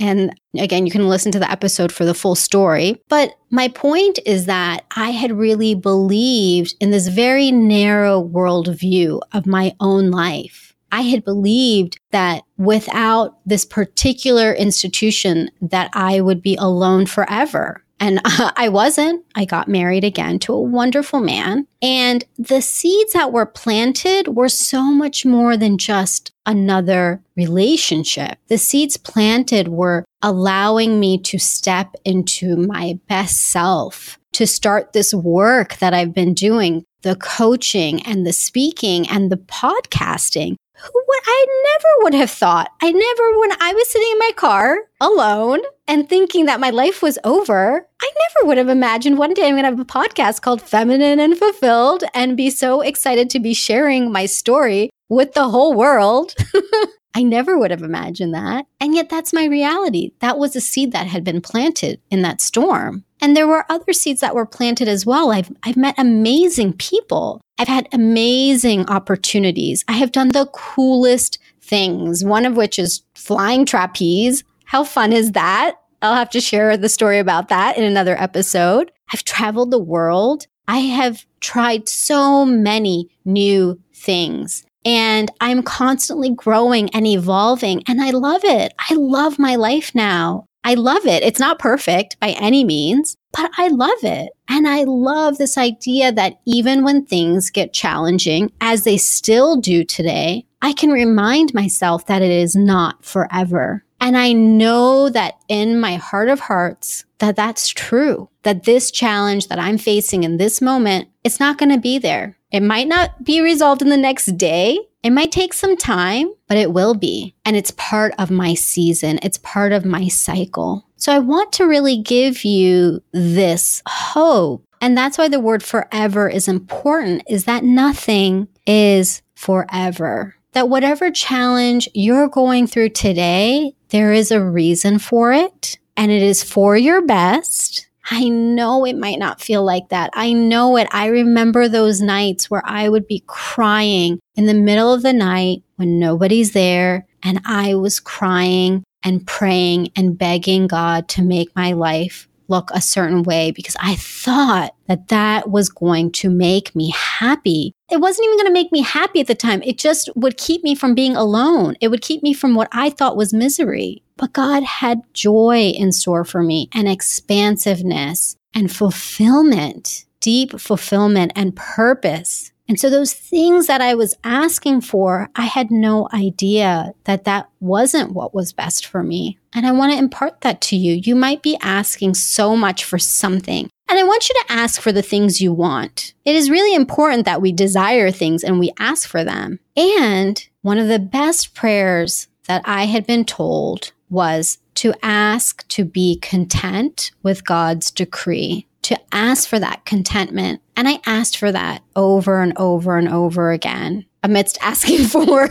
And 0.00 0.34
again, 0.58 0.86
you 0.86 0.92
can 0.92 1.08
listen 1.08 1.30
to 1.32 1.38
the 1.38 1.50
episode 1.50 1.92
for 1.92 2.04
the 2.04 2.14
full 2.14 2.34
story. 2.34 3.00
But 3.08 3.34
my 3.50 3.68
point 3.68 4.18
is 4.26 4.46
that 4.46 4.84
I 4.96 5.10
had 5.10 5.32
really 5.32 5.74
believed 5.76 6.74
in 6.80 6.90
this 6.90 7.06
very 7.06 7.52
narrow 7.52 8.22
worldview 8.22 9.20
of 9.32 9.46
my 9.46 9.74
own 9.78 10.10
life. 10.10 10.74
I 10.90 11.02
had 11.02 11.24
believed 11.24 11.98
that 12.12 12.42
without 12.56 13.38
this 13.46 13.64
particular 13.64 14.52
institution 14.52 15.50
that 15.60 15.90
I 15.92 16.20
would 16.20 16.40
be 16.40 16.54
alone 16.56 17.06
forever. 17.06 17.83
And 18.00 18.20
I 18.24 18.68
wasn't. 18.68 19.24
I 19.34 19.44
got 19.44 19.68
married 19.68 20.04
again 20.04 20.38
to 20.40 20.52
a 20.52 20.60
wonderful 20.60 21.20
man. 21.20 21.66
And 21.82 22.24
the 22.38 22.60
seeds 22.60 23.12
that 23.12 23.32
were 23.32 23.46
planted 23.46 24.28
were 24.28 24.48
so 24.48 24.82
much 24.82 25.24
more 25.24 25.56
than 25.56 25.78
just 25.78 26.32
another 26.46 27.22
relationship. 27.36 28.38
The 28.48 28.58
seeds 28.58 28.96
planted 28.96 29.68
were 29.68 30.04
allowing 30.22 31.00
me 31.00 31.18
to 31.18 31.38
step 31.38 31.94
into 32.04 32.56
my 32.56 32.98
best 33.08 33.40
self, 33.40 34.18
to 34.32 34.46
start 34.46 34.92
this 34.92 35.14
work 35.14 35.76
that 35.76 35.94
I've 35.94 36.14
been 36.14 36.34
doing, 36.34 36.84
the 37.02 37.16
coaching 37.16 38.02
and 38.02 38.26
the 38.26 38.32
speaking 38.32 39.08
and 39.08 39.30
the 39.30 39.36
podcasting 39.36 40.56
what 40.92 41.22
I 41.26 41.46
never 41.72 42.04
would 42.04 42.14
have 42.14 42.30
thought. 42.30 42.70
I 42.80 42.90
never, 42.90 43.40
when 43.40 43.52
I 43.60 43.72
was 43.72 43.88
sitting 43.88 44.08
in 44.12 44.18
my 44.18 44.32
car 44.36 44.78
alone 45.00 45.60
and 45.86 46.08
thinking 46.08 46.46
that 46.46 46.60
my 46.60 46.70
life 46.70 47.02
was 47.02 47.18
over, 47.24 47.86
I 48.02 48.10
never 48.20 48.48
would 48.48 48.58
have 48.58 48.68
imagined 48.68 49.18
one 49.18 49.34
day 49.34 49.46
I'm 49.46 49.54
going 49.54 49.64
to 49.64 49.70
have 49.70 49.80
a 49.80 49.84
podcast 49.84 50.42
called 50.42 50.62
Feminine 50.62 51.20
and 51.20 51.36
Fulfilled 51.36 52.04
and 52.14 52.36
be 52.36 52.50
so 52.50 52.80
excited 52.80 53.30
to 53.30 53.40
be 53.40 53.54
sharing 53.54 54.10
my 54.10 54.26
story 54.26 54.90
with 55.08 55.34
the 55.34 55.48
whole 55.48 55.74
world. 55.74 56.34
I 57.14 57.22
never 57.22 57.56
would 57.56 57.70
have 57.70 57.82
imagined 57.82 58.34
that. 58.34 58.66
And 58.80 58.94
yet 58.94 59.08
that's 59.08 59.32
my 59.32 59.44
reality. 59.44 60.10
That 60.18 60.38
was 60.38 60.56
a 60.56 60.60
seed 60.60 60.90
that 60.92 61.06
had 61.06 61.22
been 61.22 61.40
planted 61.40 62.00
in 62.10 62.22
that 62.22 62.40
storm. 62.40 63.04
And 63.24 63.34
there 63.34 63.46
were 63.46 63.64
other 63.70 63.94
seeds 63.94 64.20
that 64.20 64.34
were 64.34 64.44
planted 64.44 64.86
as 64.86 65.06
well. 65.06 65.32
I've, 65.32 65.50
I've 65.62 65.78
met 65.78 65.94
amazing 65.96 66.74
people. 66.74 67.40
I've 67.56 67.68
had 67.68 67.88
amazing 67.90 68.86
opportunities. 68.90 69.82
I 69.88 69.92
have 69.92 70.12
done 70.12 70.28
the 70.28 70.44
coolest 70.52 71.38
things, 71.62 72.22
one 72.22 72.44
of 72.44 72.54
which 72.54 72.78
is 72.78 73.00
flying 73.14 73.64
trapeze. 73.64 74.44
How 74.66 74.84
fun 74.84 75.10
is 75.10 75.32
that? 75.32 75.76
I'll 76.02 76.14
have 76.14 76.28
to 76.32 76.40
share 76.40 76.76
the 76.76 76.90
story 76.90 77.18
about 77.18 77.48
that 77.48 77.78
in 77.78 77.84
another 77.84 78.14
episode. 78.20 78.92
I've 79.10 79.24
traveled 79.24 79.70
the 79.70 79.78
world. 79.78 80.46
I 80.68 80.80
have 80.80 81.24
tried 81.40 81.88
so 81.88 82.44
many 82.44 83.08
new 83.24 83.80
things 83.94 84.66
and 84.84 85.30
I'm 85.40 85.62
constantly 85.62 86.28
growing 86.28 86.90
and 86.90 87.06
evolving 87.06 87.84
and 87.86 88.02
I 88.02 88.10
love 88.10 88.44
it. 88.44 88.74
I 88.78 88.92
love 88.92 89.38
my 89.38 89.56
life 89.56 89.94
now. 89.94 90.44
I 90.64 90.74
love 90.74 91.04
it. 91.06 91.22
It's 91.22 91.38
not 91.38 91.58
perfect 91.58 92.18
by 92.20 92.30
any 92.30 92.64
means, 92.64 93.16
but 93.32 93.50
I 93.58 93.68
love 93.68 94.02
it. 94.02 94.32
And 94.48 94.66
I 94.66 94.84
love 94.84 95.36
this 95.36 95.58
idea 95.58 96.10
that 96.12 96.40
even 96.46 96.84
when 96.84 97.04
things 97.04 97.50
get 97.50 97.74
challenging, 97.74 98.50
as 98.60 98.84
they 98.84 98.96
still 98.96 99.56
do 99.56 99.84
today, 99.84 100.46
I 100.62 100.72
can 100.72 100.90
remind 100.90 101.52
myself 101.52 102.06
that 102.06 102.22
it 102.22 102.30
is 102.30 102.56
not 102.56 103.04
forever. 103.04 103.84
And 104.00 104.16
I 104.16 104.32
know 104.32 105.08
that 105.10 105.34
in 105.48 105.78
my 105.78 105.96
heart 105.96 106.28
of 106.28 106.40
hearts, 106.40 107.04
that 107.18 107.36
that's 107.36 107.68
true, 107.68 108.28
that 108.42 108.64
this 108.64 108.90
challenge 108.90 109.48
that 109.48 109.58
I'm 109.58 109.78
facing 109.78 110.24
in 110.24 110.36
this 110.36 110.60
moment, 110.60 111.08
it's 111.22 111.40
not 111.40 111.58
going 111.58 111.70
to 111.70 111.78
be 111.78 111.98
there. 111.98 112.36
It 112.50 112.60
might 112.60 112.88
not 112.88 113.24
be 113.24 113.40
resolved 113.40 113.82
in 113.82 113.88
the 113.88 113.96
next 113.96 114.36
day. 114.36 114.78
It 115.04 115.10
might 115.10 115.30
take 115.30 115.52
some 115.52 115.76
time, 115.76 116.32
but 116.48 116.56
it 116.56 116.72
will 116.72 116.94
be. 116.94 117.34
And 117.44 117.56
it's 117.56 117.72
part 117.72 118.14
of 118.18 118.30
my 118.30 118.54
season. 118.54 119.20
It's 119.22 119.36
part 119.38 119.72
of 119.72 119.84
my 119.84 120.08
cycle. 120.08 120.88
So 120.96 121.12
I 121.12 121.18
want 121.18 121.52
to 121.52 121.68
really 121.68 121.98
give 121.98 122.42
you 122.42 123.02
this 123.12 123.82
hope. 123.86 124.64
And 124.80 124.96
that's 124.96 125.18
why 125.18 125.28
the 125.28 125.40
word 125.40 125.62
forever 125.62 126.26
is 126.28 126.48
important 126.48 127.22
is 127.28 127.44
that 127.44 127.64
nothing 127.64 128.48
is 128.66 129.20
forever. 129.34 130.36
That 130.52 130.70
whatever 130.70 131.10
challenge 131.10 131.86
you're 131.92 132.28
going 132.28 132.66
through 132.66 132.90
today, 132.90 133.74
there 133.90 134.12
is 134.12 134.30
a 134.30 134.42
reason 134.42 134.98
for 134.98 135.34
it 135.34 135.78
and 135.98 136.10
it 136.10 136.22
is 136.22 136.42
for 136.42 136.78
your 136.78 137.04
best 137.04 137.88
I 138.10 138.28
know 138.28 138.84
it 138.84 138.96
might 138.96 139.18
not 139.18 139.40
feel 139.40 139.64
like 139.64 139.88
that. 139.88 140.10
I 140.14 140.32
know 140.32 140.76
it. 140.76 140.88
I 140.92 141.06
remember 141.06 141.68
those 141.68 142.00
nights 142.00 142.50
where 142.50 142.62
I 142.64 142.88
would 142.88 143.06
be 143.06 143.24
crying 143.26 144.20
in 144.34 144.46
the 144.46 144.54
middle 144.54 144.92
of 144.92 145.02
the 145.02 145.12
night 145.12 145.62
when 145.76 145.98
nobody's 145.98 146.52
there 146.52 147.06
and 147.22 147.40
I 147.46 147.74
was 147.74 148.00
crying 148.00 148.84
and 149.02 149.26
praying 149.26 149.88
and 149.96 150.18
begging 150.18 150.66
God 150.66 151.08
to 151.08 151.22
make 151.22 151.54
my 151.56 151.72
life 151.72 152.28
look 152.48 152.70
a 152.72 152.80
certain 152.80 153.22
way 153.22 153.50
because 153.50 153.76
I 153.80 153.94
thought 153.96 154.74
that 154.86 155.08
that 155.08 155.50
was 155.50 155.70
going 155.70 156.12
to 156.12 156.28
make 156.28 156.76
me 156.76 156.90
happy. 156.90 157.72
It 157.90 158.00
wasn't 158.00 158.26
even 158.26 158.36
going 158.36 158.46
to 158.46 158.52
make 158.52 158.70
me 158.70 158.82
happy 158.82 159.20
at 159.20 159.26
the 159.26 159.34
time. 159.34 159.62
It 159.62 159.78
just 159.78 160.10
would 160.14 160.36
keep 160.36 160.62
me 160.62 160.74
from 160.74 160.94
being 160.94 161.16
alone. 161.16 161.76
It 161.80 161.88
would 161.88 162.02
keep 162.02 162.22
me 162.22 162.34
from 162.34 162.54
what 162.54 162.68
I 162.70 162.90
thought 162.90 163.16
was 163.16 163.32
misery. 163.32 164.02
But 164.16 164.32
God 164.32 164.62
had 164.62 165.02
joy 165.12 165.70
in 165.70 165.92
store 165.92 166.24
for 166.24 166.42
me 166.42 166.68
and 166.72 166.88
expansiveness 166.88 168.36
and 168.54 168.70
fulfillment, 168.70 170.04
deep 170.20 170.58
fulfillment 170.60 171.32
and 171.34 171.56
purpose. 171.56 172.52
And 172.66 172.80
so 172.80 172.88
those 172.88 173.12
things 173.12 173.66
that 173.66 173.82
I 173.82 173.94
was 173.94 174.16
asking 174.24 174.82
for, 174.82 175.28
I 175.36 175.44
had 175.44 175.70
no 175.70 176.08
idea 176.14 176.94
that 177.04 177.24
that 177.24 177.50
wasn't 177.60 178.14
what 178.14 178.34
was 178.34 178.54
best 178.54 178.86
for 178.86 179.02
me. 179.02 179.38
And 179.52 179.66
I 179.66 179.72
want 179.72 179.92
to 179.92 179.98
impart 179.98 180.40
that 180.40 180.60
to 180.62 180.76
you. 180.76 180.94
You 180.94 181.14
might 181.14 181.42
be 181.42 181.58
asking 181.60 182.14
so 182.14 182.56
much 182.56 182.84
for 182.84 182.98
something. 182.98 183.68
And 183.88 183.98
I 183.98 184.02
want 184.02 184.28
you 184.28 184.34
to 184.34 184.52
ask 184.52 184.80
for 184.80 184.92
the 184.92 185.02
things 185.02 185.42
you 185.42 185.52
want. 185.52 186.14
It 186.24 186.34
is 186.34 186.50
really 186.50 186.74
important 186.74 187.26
that 187.26 187.42
we 187.42 187.52
desire 187.52 188.10
things 188.10 188.42
and 188.42 188.58
we 188.58 188.72
ask 188.78 189.06
for 189.06 189.24
them. 189.24 189.60
And 189.76 190.46
one 190.62 190.78
of 190.78 190.88
the 190.88 190.98
best 190.98 191.54
prayers 191.54 192.28
that 192.46 192.62
I 192.64 192.84
had 192.84 193.06
been 193.06 193.24
told 193.24 193.92
was 194.10 194.58
to 194.74 194.94
ask 195.02 195.66
to 195.68 195.84
be 195.84 196.18
content 196.18 197.12
with 197.22 197.46
God's 197.46 197.90
decree, 197.90 198.66
to 198.82 198.98
ask 199.12 199.48
for 199.48 199.58
that 199.58 199.84
contentment. 199.84 200.60
And 200.76 200.88
I 200.88 201.00
asked 201.06 201.36
for 201.36 201.52
that 201.52 201.82
over 201.96 202.42
and 202.42 202.52
over 202.56 202.98
and 202.98 203.08
over 203.08 203.52
again 203.52 204.06
amidst 204.22 204.58
asking 204.60 205.04
for 205.04 205.48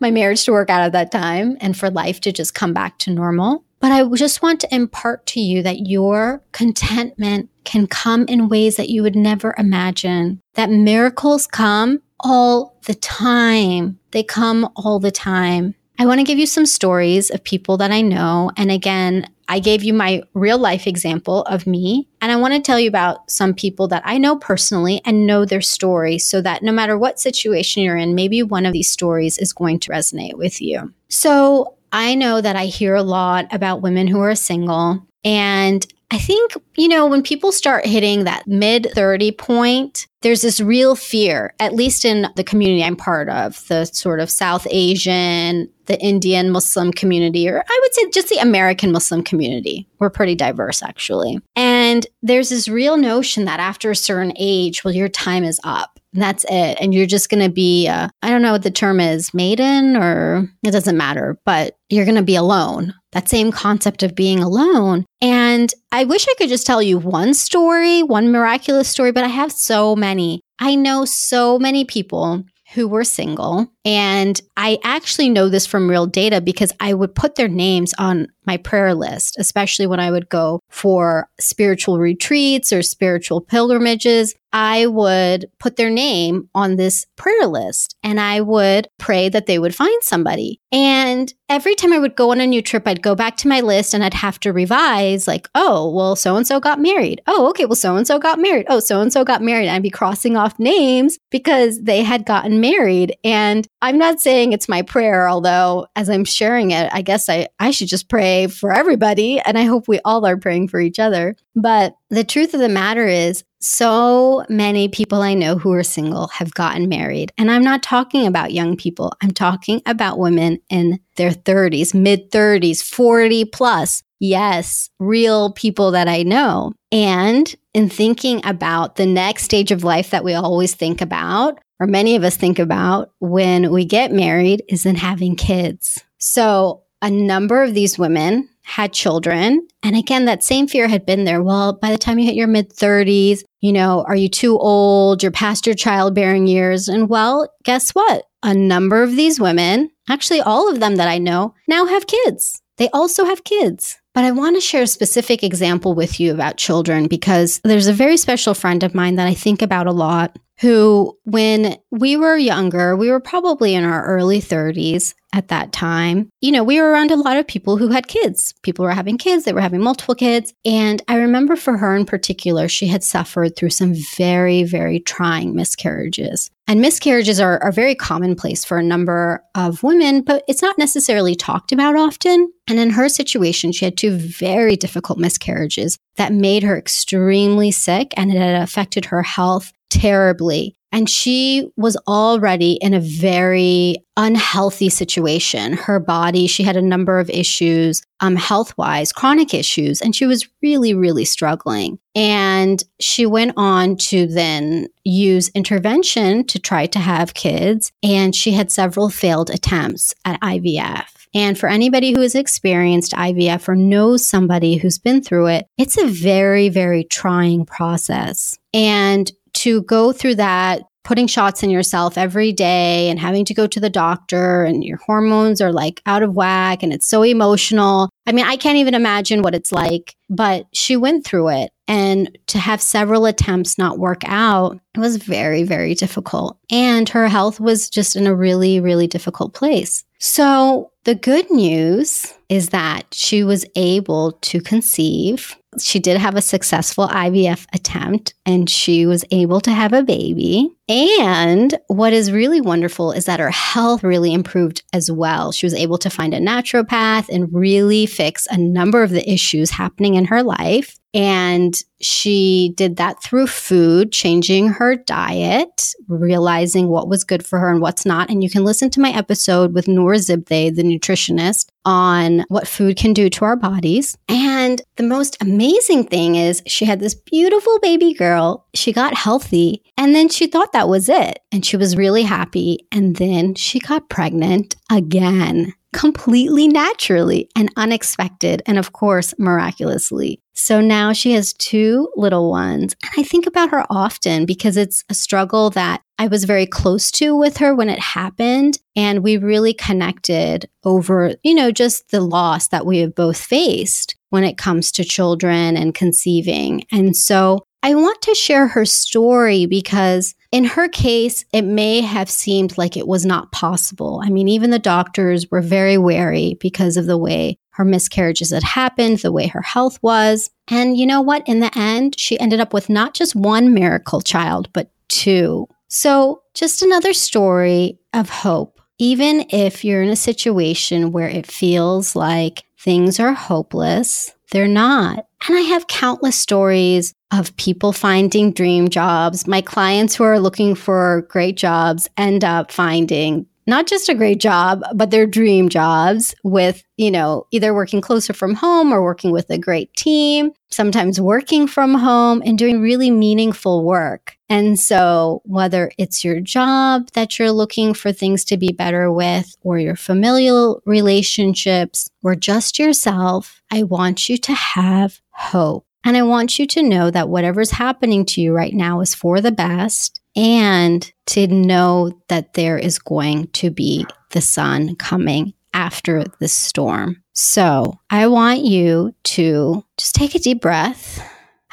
my 0.00 0.10
marriage 0.10 0.44
to 0.44 0.52
work 0.52 0.70
out 0.70 0.82
at 0.82 0.92
that 0.92 1.12
time 1.12 1.56
and 1.60 1.76
for 1.76 1.90
life 1.90 2.20
to 2.20 2.32
just 2.32 2.54
come 2.54 2.72
back 2.72 2.98
to 2.98 3.10
normal. 3.10 3.64
But 3.80 3.92
I 3.92 4.04
just 4.14 4.42
want 4.42 4.60
to 4.60 4.74
impart 4.74 5.24
to 5.26 5.40
you 5.40 5.62
that 5.62 5.86
your 5.86 6.42
contentment 6.52 7.48
can 7.64 7.86
come 7.86 8.26
in 8.26 8.48
ways 8.48 8.76
that 8.76 8.90
you 8.90 9.02
would 9.02 9.16
never 9.16 9.54
imagine, 9.56 10.40
that 10.54 10.70
miracles 10.70 11.46
come 11.46 12.02
all 12.20 12.76
the 12.84 12.94
time. 12.94 13.98
They 14.10 14.22
come 14.22 14.68
all 14.76 14.98
the 14.98 15.10
time. 15.10 15.74
I 16.00 16.06
want 16.06 16.18
to 16.18 16.24
give 16.24 16.38
you 16.38 16.46
some 16.46 16.64
stories 16.64 17.28
of 17.28 17.44
people 17.44 17.76
that 17.76 17.90
I 17.90 18.00
know. 18.00 18.50
And 18.56 18.70
again, 18.70 19.28
I 19.50 19.60
gave 19.60 19.84
you 19.84 19.92
my 19.92 20.22
real 20.32 20.56
life 20.56 20.86
example 20.86 21.42
of 21.42 21.66
me. 21.66 22.08
And 22.22 22.32
I 22.32 22.36
want 22.36 22.54
to 22.54 22.60
tell 22.62 22.80
you 22.80 22.88
about 22.88 23.30
some 23.30 23.52
people 23.52 23.86
that 23.88 24.00
I 24.06 24.16
know 24.16 24.36
personally 24.36 25.02
and 25.04 25.26
know 25.26 25.44
their 25.44 25.60
story 25.60 26.16
so 26.16 26.40
that 26.40 26.62
no 26.62 26.72
matter 26.72 26.96
what 26.96 27.20
situation 27.20 27.82
you're 27.82 27.98
in, 27.98 28.14
maybe 28.14 28.42
one 28.42 28.64
of 28.64 28.72
these 28.72 28.88
stories 28.88 29.36
is 29.36 29.52
going 29.52 29.78
to 29.80 29.90
resonate 29.90 30.38
with 30.38 30.62
you. 30.62 30.90
So 31.10 31.76
I 31.92 32.14
know 32.14 32.40
that 32.40 32.56
I 32.56 32.64
hear 32.64 32.94
a 32.94 33.02
lot 33.02 33.52
about 33.52 33.82
women 33.82 34.06
who 34.06 34.20
are 34.20 34.34
single. 34.34 35.06
And 35.22 35.86
I 36.10 36.18
think, 36.18 36.54
you 36.76 36.88
know, 36.88 37.06
when 37.06 37.22
people 37.22 37.52
start 37.52 37.86
hitting 37.86 38.24
that 38.24 38.46
mid 38.46 38.88
30 38.94 39.30
point, 39.32 40.08
there's 40.22 40.42
this 40.42 40.60
real 40.60 40.96
fear, 40.96 41.54
at 41.60 41.74
least 41.74 42.04
in 42.04 42.26
the 42.34 42.42
community 42.42 42.82
I'm 42.82 42.96
part 42.96 43.28
of, 43.28 43.66
the 43.68 43.84
sort 43.84 44.18
of 44.18 44.28
South 44.28 44.66
Asian, 44.70 45.70
the 45.86 46.00
Indian 46.00 46.50
Muslim 46.50 46.92
community, 46.92 47.48
or 47.48 47.62
I 47.66 47.78
would 47.82 47.94
say 47.94 48.10
just 48.10 48.28
the 48.28 48.38
American 48.38 48.90
Muslim 48.90 49.22
community. 49.22 49.88
We're 50.00 50.10
pretty 50.10 50.34
diverse, 50.34 50.82
actually. 50.82 51.38
And 51.54 52.06
there's 52.22 52.48
this 52.48 52.68
real 52.68 52.96
notion 52.96 53.44
that 53.44 53.60
after 53.60 53.90
a 53.90 53.96
certain 53.96 54.32
age, 54.36 54.84
well, 54.84 54.94
your 54.94 55.08
time 55.08 55.44
is 55.44 55.60
up. 55.62 55.99
And 56.12 56.22
that's 56.22 56.44
it. 56.44 56.78
And 56.80 56.92
you're 56.92 57.06
just 57.06 57.30
going 57.30 57.42
to 57.42 57.50
be, 57.50 57.86
uh, 57.86 58.08
I 58.22 58.30
don't 58.30 58.42
know 58.42 58.52
what 58.52 58.64
the 58.64 58.70
term 58.70 58.98
is, 58.98 59.32
maiden, 59.32 59.96
or 59.96 60.48
it 60.64 60.72
doesn't 60.72 60.96
matter, 60.96 61.38
but 61.44 61.76
you're 61.88 62.04
going 62.04 62.16
to 62.16 62.22
be 62.22 62.36
alone. 62.36 62.94
That 63.12 63.28
same 63.28 63.52
concept 63.52 64.02
of 64.02 64.14
being 64.14 64.40
alone. 64.40 65.04
And 65.20 65.72
I 65.92 66.04
wish 66.04 66.26
I 66.28 66.34
could 66.38 66.48
just 66.48 66.66
tell 66.66 66.82
you 66.82 66.98
one 66.98 67.34
story, 67.34 68.02
one 68.02 68.32
miraculous 68.32 68.88
story, 68.88 69.12
but 69.12 69.24
I 69.24 69.28
have 69.28 69.52
so 69.52 69.94
many. 69.94 70.40
I 70.58 70.74
know 70.74 71.04
so 71.04 71.58
many 71.58 71.84
people 71.84 72.44
who 72.74 72.86
were 72.86 73.04
single. 73.04 73.68
And 73.84 74.40
I 74.56 74.78
actually 74.84 75.30
know 75.30 75.48
this 75.48 75.66
from 75.66 75.88
real 75.88 76.06
data 76.06 76.40
because 76.40 76.72
I 76.80 76.92
would 76.92 77.14
put 77.14 77.36
their 77.36 77.48
names 77.48 77.94
on 77.98 78.28
my 78.46 78.56
prayer 78.56 78.94
list, 78.94 79.36
especially 79.38 79.86
when 79.86 80.00
I 80.00 80.10
would 80.10 80.28
go 80.28 80.60
for 80.68 81.28
spiritual 81.38 81.98
retreats 81.98 82.72
or 82.72 82.82
spiritual 82.82 83.40
pilgrimages. 83.40 84.34
I 84.52 84.86
would 84.86 85.46
put 85.60 85.76
their 85.76 85.90
name 85.90 86.48
on 86.54 86.74
this 86.74 87.06
prayer 87.16 87.46
list 87.46 87.94
and 88.02 88.18
I 88.18 88.40
would 88.40 88.88
pray 88.98 89.28
that 89.28 89.46
they 89.46 89.60
would 89.60 89.74
find 89.74 90.02
somebody. 90.02 90.60
And 90.72 91.32
every 91.48 91.76
time 91.76 91.92
I 91.92 92.00
would 92.00 92.16
go 92.16 92.32
on 92.32 92.40
a 92.40 92.46
new 92.46 92.60
trip, 92.60 92.88
I'd 92.88 93.02
go 93.02 93.14
back 93.14 93.36
to 93.38 93.48
my 93.48 93.60
list 93.60 93.94
and 93.94 94.02
I'd 94.02 94.14
have 94.14 94.40
to 94.40 94.52
revise, 94.52 95.28
like, 95.28 95.48
oh, 95.54 95.90
well, 95.90 96.16
so 96.16 96.34
and 96.34 96.46
so 96.46 96.58
got 96.58 96.80
married. 96.80 97.22
Oh, 97.28 97.48
okay, 97.50 97.64
well, 97.64 97.76
so 97.76 97.94
and 97.94 98.06
so 98.06 98.18
got 98.18 98.40
married. 98.40 98.66
Oh, 98.68 98.80
so 98.80 99.00
and 99.00 99.12
so 99.12 99.24
got 99.24 99.42
married. 99.42 99.68
I'd 99.68 99.82
be 99.82 99.90
crossing 99.90 100.36
off 100.36 100.58
names 100.58 101.18
because 101.30 101.82
they 101.82 102.02
had 102.02 102.26
gotten 102.26 102.60
married. 102.60 103.16
And 103.22 103.68
I'm 103.82 103.98
not 103.98 104.20
saying 104.20 104.52
it's 104.52 104.68
my 104.68 104.82
prayer, 104.82 105.28
although 105.28 105.86
as 105.96 106.10
I'm 106.10 106.24
sharing 106.24 106.70
it, 106.70 106.90
I 106.92 107.02
guess 107.02 107.28
I, 107.28 107.48
I 107.58 107.70
should 107.70 107.88
just 107.88 108.08
pray 108.08 108.46
for 108.46 108.72
everybody. 108.72 109.40
And 109.40 109.58
I 109.58 109.62
hope 109.62 109.88
we 109.88 110.00
all 110.04 110.26
are 110.26 110.36
praying 110.36 110.68
for 110.68 110.80
each 110.80 110.98
other. 110.98 111.36
But 111.56 111.94
the 112.10 112.24
truth 112.24 112.54
of 112.54 112.60
the 112.60 112.68
matter 112.68 113.06
is, 113.06 113.44
so 113.62 114.44
many 114.48 114.88
people 114.88 115.20
I 115.20 115.34
know 115.34 115.58
who 115.58 115.72
are 115.74 115.82
single 115.82 116.28
have 116.28 116.54
gotten 116.54 116.88
married. 116.88 117.30
And 117.36 117.50
I'm 117.50 117.62
not 117.62 117.82
talking 117.82 118.26
about 118.26 118.54
young 118.54 118.76
people, 118.76 119.12
I'm 119.22 119.32
talking 119.32 119.82
about 119.86 120.18
women 120.18 120.60
in 120.70 120.98
their 121.16 121.30
30s, 121.30 121.94
mid 121.94 122.30
30s, 122.30 122.82
40 122.82 123.44
plus. 123.46 124.02
Yes, 124.18 124.90
real 124.98 125.52
people 125.52 125.92
that 125.92 126.08
I 126.08 126.22
know. 126.22 126.72
And 126.92 127.54
in 127.72 127.88
thinking 127.88 128.44
about 128.44 128.96
the 128.96 129.06
next 129.06 129.44
stage 129.44 129.70
of 129.70 129.84
life 129.84 130.10
that 130.10 130.24
we 130.24 130.34
always 130.34 130.74
think 130.74 131.00
about, 131.00 131.58
or 131.80 131.86
many 131.86 132.14
of 132.14 132.22
us 132.22 132.36
think 132.36 132.58
about 132.58 133.12
when 133.18 133.72
we 133.72 133.84
get 133.84 134.12
married, 134.12 134.62
is 134.68 134.86
in 134.86 134.96
having 134.96 135.34
kids. 135.34 136.04
So 136.18 136.82
a 137.02 137.10
number 137.10 137.62
of 137.62 137.74
these 137.74 137.98
women 137.98 138.48
had 138.62 138.92
children. 138.92 139.66
And 139.82 139.96
again, 139.96 140.26
that 140.26 140.44
same 140.44 140.68
fear 140.68 140.86
had 140.86 141.06
been 141.06 141.24
there. 141.24 141.42
Well, 141.42 141.72
by 141.72 141.90
the 141.90 141.98
time 141.98 142.18
you 142.18 142.26
hit 142.26 142.36
your 142.36 142.46
mid 142.46 142.70
30s, 142.70 143.42
you 143.60 143.72
know, 143.72 144.04
are 144.06 144.14
you 144.14 144.28
too 144.28 144.58
old? 144.58 145.22
You're 145.22 145.32
past 145.32 145.66
your 145.66 145.74
childbearing 145.74 146.46
years. 146.46 146.88
And 146.88 147.08
well, 147.08 147.52
guess 147.64 147.90
what? 147.90 148.24
A 148.42 148.54
number 148.54 149.02
of 149.02 149.16
these 149.16 149.40
women, 149.40 149.90
actually 150.08 150.40
all 150.40 150.70
of 150.70 150.80
them 150.80 150.96
that 150.96 151.08
I 151.08 151.18
know, 151.18 151.54
now 151.66 151.86
have 151.86 152.06
kids. 152.06 152.62
They 152.76 152.88
also 152.90 153.24
have 153.24 153.44
kids. 153.44 153.98
But 154.14 154.24
I 154.24 154.32
want 154.32 154.56
to 154.56 154.60
share 154.60 154.82
a 154.82 154.88
specific 154.88 155.44
example 155.44 155.94
with 155.94 156.18
you 156.18 156.32
about 156.32 156.56
children 156.56 157.06
because 157.06 157.60
there's 157.62 157.86
a 157.86 157.92
very 157.92 158.16
special 158.16 158.54
friend 158.54 158.82
of 158.82 158.94
mine 158.94 159.16
that 159.16 159.28
I 159.28 159.34
think 159.34 159.62
about 159.62 159.86
a 159.86 159.92
lot 159.92 160.38
who, 160.60 161.18
when 161.24 161.76
we 161.90 162.16
were 162.16 162.36
younger, 162.36 162.94
we 162.94 163.10
were 163.10 163.20
probably 163.20 163.74
in 163.74 163.84
our 163.84 164.04
early 164.04 164.40
30s 164.40 165.14
at 165.32 165.48
that 165.48 165.72
time. 165.72 166.28
You 166.40 166.52
know, 166.52 166.64
we 166.64 166.80
were 166.80 166.90
around 166.90 167.10
a 167.10 167.16
lot 167.16 167.38
of 167.38 167.46
people 167.46 167.76
who 167.76 167.88
had 167.88 168.08
kids. 168.08 168.52
People 168.62 168.84
were 168.84 168.90
having 168.90 169.16
kids, 169.16 169.44
they 169.44 169.52
were 169.52 169.60
having 169.60 169.80
multiple 169.80 170.14
kids. 170.14 170.52
And 170.64 171.02
I 171.08 171.16
remember 171.16 171.56
for 171.56 171.78
her 171.78 171.96
in 171.96 172.04
particular, 172.04 172.68
she 172.68 172.88
had 172.88 173.02
suffered 173.02 173.56
through 173.56 173.70
some 173.70 173.94
very, 174.16 174.64
very 174.64 175.00
trying 175.00 175.54
miscarriages. 175.54 176.50
And 176.66 176.80
miscarriages 176.80 177.40
are, 177.40 177.60
are 177.62 177.72
very 177.72 177.94
commonplace 177.94 178.64
for 178.64 178.78
a 178.78 178.82
number 178.82 179.42
of 179.54 179.82
women, 179.82 180.22
but 180.22 180.44
it's 180.46 180.62
not 180.62 180.78
necessarily 180.78 181.34
talked 181.34 181.72
about 181.72 181.96
often. 181.96 182.52
And 182.68 182.78
in 182.78 182.90
her 182.90 183.08
situation, 183.08 183.72
she 183.72 183.86
had 183.86 183.96
two 183.96 184.16
very 184.16 184.76
difficult 184.76 185.18
miscarriages 185.18 185.98
that 186.16 186.32
made 186.32 186.62
her 186.62 186.76
extremely 186.76 187.70
sick 187.70 188.12
and 188.16 188.30
it 188.30 188.36
had 188.36 188.62
affected 188.62 189.06
her 189.06 189.22
health 189.22 189.72
terribly. 189.90 190.76
And 190.92 191.08
she 191.08 191.70
was 191.76 191.96
already 192.08 192.72
in 192.72 192.94
a 192.94 193.00
very 193.00 193.96
unhealthy 194.16 194.88
situation. 194.88 195.74
Her 195.74 196.00
body, 196.00 196.48
she 196.48 196.64
had 196.64 196.76
a 196.76 196.82
number 196.82 197.20
of 197.20 197.30
issues, 197.30 198.02
um, 198.18 198.34
health 198.34 198.76
wise, 198.76 199.12
chronic 199.12 199.54
issues, 199.54 200.00
and 200.00 200.16
she 200.16 200.26
was 200.26 200.48
really, 200.62 200.92
really 200.94 201.24
struggling. 201.24 201.98
And 202.16 202.82
she 202.98 203.24
went 203.24 203.52
on 203.56 203.96
to 203.98 204.26
then 204.26 204.88
use 205.04 205.48
intervention 205.50 206.44
to 206.46 206.58
try 206.58 206.86
to 206.86 206.98
have 206.98 207.34
kids. 207.34 207.92
And 208.02 208.34
she 208.34 208.50
had 208.50 208.72
several 208.72 209.10
failed 209.10 209.50
attempts 209.50 210.12
at 210.24 210.40
IVF. 210.40 211.06
And 211.32 211.56
for 211.56 211.68
anybody 211.68 212.12
who 212.12 212.20
has 212.22 212.34
experienced 212.34 213.12
IVF 213.12 213.68
or 213.68 213.76
knows 213.76 214.26
somebody 214.26 214.76
who's 214.76 214.98
been 214.98 215.22
through 215.22 215.46
it, 215.46 215.66
it's 215.78 215.96
a 215.96 216.06
very, 216.06 216.68
very 216.68 217.04
trying 217.04 217.64
process. 217.64 218.58
And 218.74 219.30
to 219.54 219.82
go 219.82 220.12
through 220.12 220.36
that 220.36 220.82
putting 221.02 221.26
shots 221.26 221.62
in 221.62 221.70
yourself 221.70 222.18
every 222.18 222.52
day 222.52 223.08
and 223.08 223.18
having 223.18 223.44
to 223.44 223.54
go 223.54 223.66
to 223.66 223.80
the 223.80 223.90
doctor 223.90 224.64
and 224.64 224.84
your 224.84 224.98
hormones 224.98 225.60
are 225.60 225.72
like 225.72 226.02
out 226.06 226.22
of 226.22 226.34
whack 226.34 226.82
and 226.82 226.92
it's 226.92 227.06
so 227.06 227.22
emotional. 227.22 228.10
I 228.26 228.32
mean, 228.32 228.44
I 228.44 228.56
can't 228.56 228.76
even 228.76 228.94
imagine 228.94 229.42
what 229.42 229.54
it's 229.54 229.72
like, 229.72 230.14
but 230.28 230.66
she 230.72 230.96
went 230.96 231.24
through 231.24 231.48
it. 231.48 231.72
And 231.88 232.38
to 232.48 232.58
have 232.58 232.80
several 232.80 233.26
attempts 233.26 233.78
not 233.78 233.98
work 233.98 234.20
out, 234.24 234.78
it 234.94 235.00
was 235.00 235.16
very, 235.16 235.64
very 235.64 235.94
difficult. 235.94 236.58
And 236.70 237.08
her 237.08 237.26
health 237.26 237.58
was 237.58 237.90
just 237.90 238.14
in 238.14 238.26
a 238.26 238.34
really, 238.34 238.78
really 238.78 239.08
difficult 239.08 239.54
place. 239.54 240.04
So 240.20 240.92
the 241.04 241.14
good 241.14 241.50
news 241.50 242.32
is 242.48 242.68
that 242.68 243.06
she 243.12 243.42
was 243.42 243.64
able 243.74 244.32
to 244.42 244.60
conceive 244.60 245.56
she 245.78 246.00
did 246.00 246.16
have 246.16 246.34
a 246.34 246.42
successful 246.42 247.06
IVF 247.08 247.66
attempt 247.72 248.34
and 248.44 248.68
she 248.68 249.06
was 249.06 249.24
able 249.30 249.60
to 249.60 249.70
have 249.70 249.92
a 249.92 250.02
baby. 250.02 250.68
And 250.88 251.78
what 251.86 252.12
is 252.12 252.32
really 252.32 252.60
wonderful 252.60 253.12
is 253.12 253.26
that 253.26 253.40
her 253.40 253.50
health 253.50 254.02
really 254.02 254.32
improved 254.32 254.82
as 254.92 255.10
well. 255.10 255.52
She 255.52 255.66
was 255.66 255.74
able 255.74 255.98
to 255.98 256.10
find 256.10 256.34
a 256.34 256.40
naturopath 256.40 257.28
and 257.28 257.52
really 257.52 258.06
fix 258.06 258.48
a 258.50 258.58
number 258.58 259.02
of 259.02 259.10
the 259.10 259.28
issues 259.30 259.70
happening 259.70 260.14
in 260.14 260.24
her 260.26 260.42
life. 260.42 260.98
And 261.12 261.74
she 262.00 262.72
did 262.76 262.96
that 262.96 263.22
through 263.22 263.48
food, 263.48 264.12
changing 264.12 264.68
her 264.68 264.96
diet, 264.96 265.94
realizing 266.08 266.88
what 266.88 267.08
was 267.08 267.24
good 267.24 267.44
for 267.44 267.58
her 267.58 267.68
and 267.68 267.80
what's 267.80 268.06
not. 268.06 268.30
And 268.30 268.42
you 268.42 268.50
can 268.50 268.64
listen 268.64 268.90
to 268.90 269.00
my 269.00 269.10
episode 269.10 269.74
with 269.74 269.88
Noor 269.88 270.14
Zibde, 270.14 270.74
the 270.74 270.82
nutritionist, 270.82 271.66
on 271.84 272.44
what 272.48 272.68
food 272.68 272.96
can 272.96 273.12
do 273.12 273.28
to 273.30 273.44
our 273.44 273.56
bodies. 273.56 274.16
And 274.28 274.80
the 274.96 275.02
most 275.02 275.36
amazing 275.40 276.04
thing 276.04 276.36
is 276.36 276.62
she 276.66 276.84
had 276.84 277.00
this 277.00 277.14
beautiful 277.14 277.78
baby 277.80 278.14
girl. 278.14 278.66
She 278.74 278.92
got 278.92 279.14
healthy 279.14 279.82
and 279.96 280.14
then 280.14 280.28
she 280.28 280.46
thought 280.46 280.72
that 280.72 280.88
was 280.88 281.08
it. 281.08 281.40
And 281.50 281.66
she 281.66 281.76
was 281.76 281.96
really 281.96 282.22
happy. 282.22 282.86
And 282.92 283.16
then 283.16 283.54
she 283.54 283.80
got 283.80 284.08
pregnant 284.08 284.76
again. 284.90 285.74
Completely 285.92 286.68
naturally 286.68 287.48
and 287.56 287.70
unexpected, 287.76 288.62
and 288.66 288.78
of 288.78 288.92
course, 288.92 289.34
miraculously. 289.38 290.40
So 290.54 290.80
now 290.80 291.12
she 291.12 291.32
has 291.32 291.54
two 291.54 292.08
little 292.16 292.50
ones. 292.50 292.94
And 293.02 293.10
I 293.16 293.22
think 293.22 293.46
about 293.46 293.70
her 293.70 293.84
often 293.88 294.44
because 294.44 294.76
it's 294.76 295.02
a 295.08 295.14
struggle 295.14 295.70
that 295.70 296.02
I 296.18 296.26
was 296.26 296.44
very 296.44 296.66
close 296.66 297.10
to 297.12 297.34
with 297.34 297.56
her 297.56 297.74
when 297.74 297.88
it 297.88 297.98
happened. 297.98 298.78
And 298.94 299.22
we 299.22 299.38
really 299.38 299.72
connected 299.72 300.68
over, 300.84 301.34
you 301.42 301.54
know, 301.54 301.70
just 301.70 302.10
the 302.10 302.20
loss 302.20 302.68
that 302.68 302.84
we 302.84 302.98
have 302.98 303.14
both 303.14 303.38
faced 303.38 304.16
when 304.28 304.44
it 304.44 304.58
comes 304.58 304.92
to 304.92 305.04
children 305.04 305.76
and 305.76 305.94
conceiving. 305.94 306.84
And 306.92 307.16
so 307.16 307.64
I 307.82 307.94
want 307.94 308.20
to 308.22 308.34
share 308.34 308.68
her 308.68 308.84
story 308.84 309.64
because 309.64 310.34
in 310.52 310.64
her 310.64 310.88
case, 310.88 311.44
it 311.52 311.62
may 311.62 312.00
have 312.00 312.28
seemed 312.28 312.76
like 312.76 312.96
it 312.96 313.06
was 313.06 313.24
not 313.24 313.52
possible. 313.52 314.20
I 314.24 314.30
mean, 314.30 314.48
even 314.48 314.70
the 314.70 314.78
doctors 314.78 315.50
were 315.50 315.60
very 315.60 315.96
wary 315.96 316.56
because 316.60 316.96
of 316.96 317.06
the 317.06 317.18
way 317.18 317.56
her 317.70 317.84
miscarriages 317.84 318.50
had 318.50 318.64
happened, 318.64 319.18
the 319.18 319.32
way 319.32 319.46
her 319.46 319.62
health 319.62 319.98
was. 320.02 320.50
And 320.68 320.96
you 320.96 321.06
know 321.06 321.20
what? 321.20 321.46
In 321.48 321.60
the 321.60 321.76
end, 321.78 322.18
she 322.18 322.38
ended 322.38 322.60
up 322.60 322.74
with 322.74 322.88
not 322.88 323.14
just 323.14 323.36
one 323.36 323.72
miracle 323.72 324.20
child, 324.20 324.68
but 324.72 324.90
two. 325.08 325.68
So, 325.88 326.42
just 326.54 326.82
another 326.82 327.12
story 327.12 327.98
of 328.12 328.28
hope. 328.28 328.80
Even 328.98 329.46
if 329.50 329.84
you're 329.84 330.02
in 330.02 330.10
a 330.10 330.16
situation 330.16 331.12
where 331.12 331.28
it 331.28 331.46
feels 331.46 332.14
like 332.14 332.64
things 332.78 333.18
are 333.18 333.32
hopeless, 333.32 334.34
they're 334.50 334.68
not. 334.68 335.26
And 335.48 335.56
I 335.56 335.62
have 335.62 335.86
countless 335.86 336.36
stories 336.36 337.14
of 337.32 337.56
people 337.56 337.92
finding 337.92 338.52
dream 338.52 338.88
jobs. 338.88 339.46
My 339.46 339.60
clients 339.60 340.14
who 340.14 340.24
are 340.24 340.40
looking 340.40 340.74
for 340.74 341.22
great 341.28 341.56
jobs 341.56 342.08
end 342.16 342.44
up 342.44 342.70
finding 342.70 343.46
not 343.70 343.86
just 343.86 344.08
a 344.08 344.14
great 344.14 344.40
job, 344.40 344.82
but 344.94 345.10
their 345.10 345.26
dream 345.26 345.68
jobs 345.68 346.34
with, 346.44 346.84
you 346.96 347.10
know, 347.10 347.46
either 347.52 347.72
working 347.72 348.02
closer 348.02 348.34
from 348.34 348.54
home 348.54 348.92
or 348.92 349.02
working 349.02 349.30
with 349.30 349.48
a 349.48 349.56
great 349.56 349.94
team, 349.94 350.50
sometimes 350.70 351.20
working 351.20 351.66
from 351.66 351.94
home 351.94 352.42
and 352.44 352.58
doing 352.58 352.82
really 352.82 353.10
meaningful 353.10 353.84
work. 353.84 354.36
And 354.48 354.78
so, 354.78 355.40
whether 355.44 355.92
it's 355.96 356.24
your 356.24 356.40
job 356.40 357.08
that 357.14 357.38
you're 357.38 357.52
looking 357.52 357.94
for 357.94 358.12
things 358.12 358.44
to 358.46 358.56
be 358.56 358.72
better 358.72 359.10
with, 359.10 359.56
or 359.62 359.78
your 359.78 359.96
familial 359.96 360.82
relationships, 360.84 362.10
or 362.22 362.34
just 362.34 362.78
yourself, 362.78 363.62
I 363.70 363.84
want 363.84 364.28
you 364.28 364.36
to 364.36 364.52
have 364.52 365.20
hope. 365.30 365.86
And 366.04 366.16
I 366.16 366.22
want 366.22 366.58
you 366.58 366.66
to 366.66 366.82
know 366.82 367.10
that 367.10 367.28
whatever's 367.28 367.72
happening 367.72 368.24
to 368.26 368.40
you 368.40 368.52
right 368.52 368.74
now 368.74 369.00
is 369.00 369.14
for 369.14 369.40
the 369.40 369.52
best 369.52 370.19
and 370.36 371.12
to 371.26 371.46
know 371.46 372.20
that 372.28 372.54
there 372.54 372.78
is 372.78 372.98
going 372.98 373.48
to 373.48 373.70
be 373.70 374.06
the 374.30 374.40
sun 374.40 374.96
coming 374.96 375.54
after 375.72 376.24
the 376.38 376.48
storm. 376.48 377.22
So 377.32 377.98
I 378.10 378.26
want 378.26 378.64
you 378.64 379.14
to 379.24 379.84
just 379.96 380.14
take 380.14 380.34
a 380.34 380.38
deep 380.38 380.60
breath. 380.60 381.26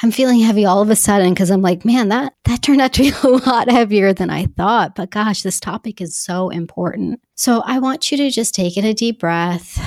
I'm 0.03 0.11
feeling 0.11 0.39
heavy 0.39 0.63
all 0.63 0.81
of 0.81 0.91
a 0.91 0.95
sudden 0.95 1.33
because 1.33 1.49
I'm 1.49 1.63
like, 1.63 1.83
man, 1.83 2.09
that 2.09 2.33
that 2.45 2.61
turned 2.61 2.81
out 2.81 2.93
to 2.93 3.01
be 3.01 3.13
a 3.23 3.27
lot 3.27 3.69
heavier 3.69 4.13
than 4.13 4.29
I 4.29 4.45
thought. 4.45 4.95
But 4.95 5.09
gosh, 5.09 5.41
this 5.41 5.59
topic 5.59 6.01
is 6.01 6.15
so 6.15 6.49
important. 6.49 7.21
So 7.35 7.63
I 7.65 7.79
want 7.79 8.11
you 8.11 8.17
to 8.17 8.29
just 8.29 8.53
take 8.53 8.77
in 8.77 8.85
a 8.85 8.93
deep 8.93 9.19
breath 9.19 9.79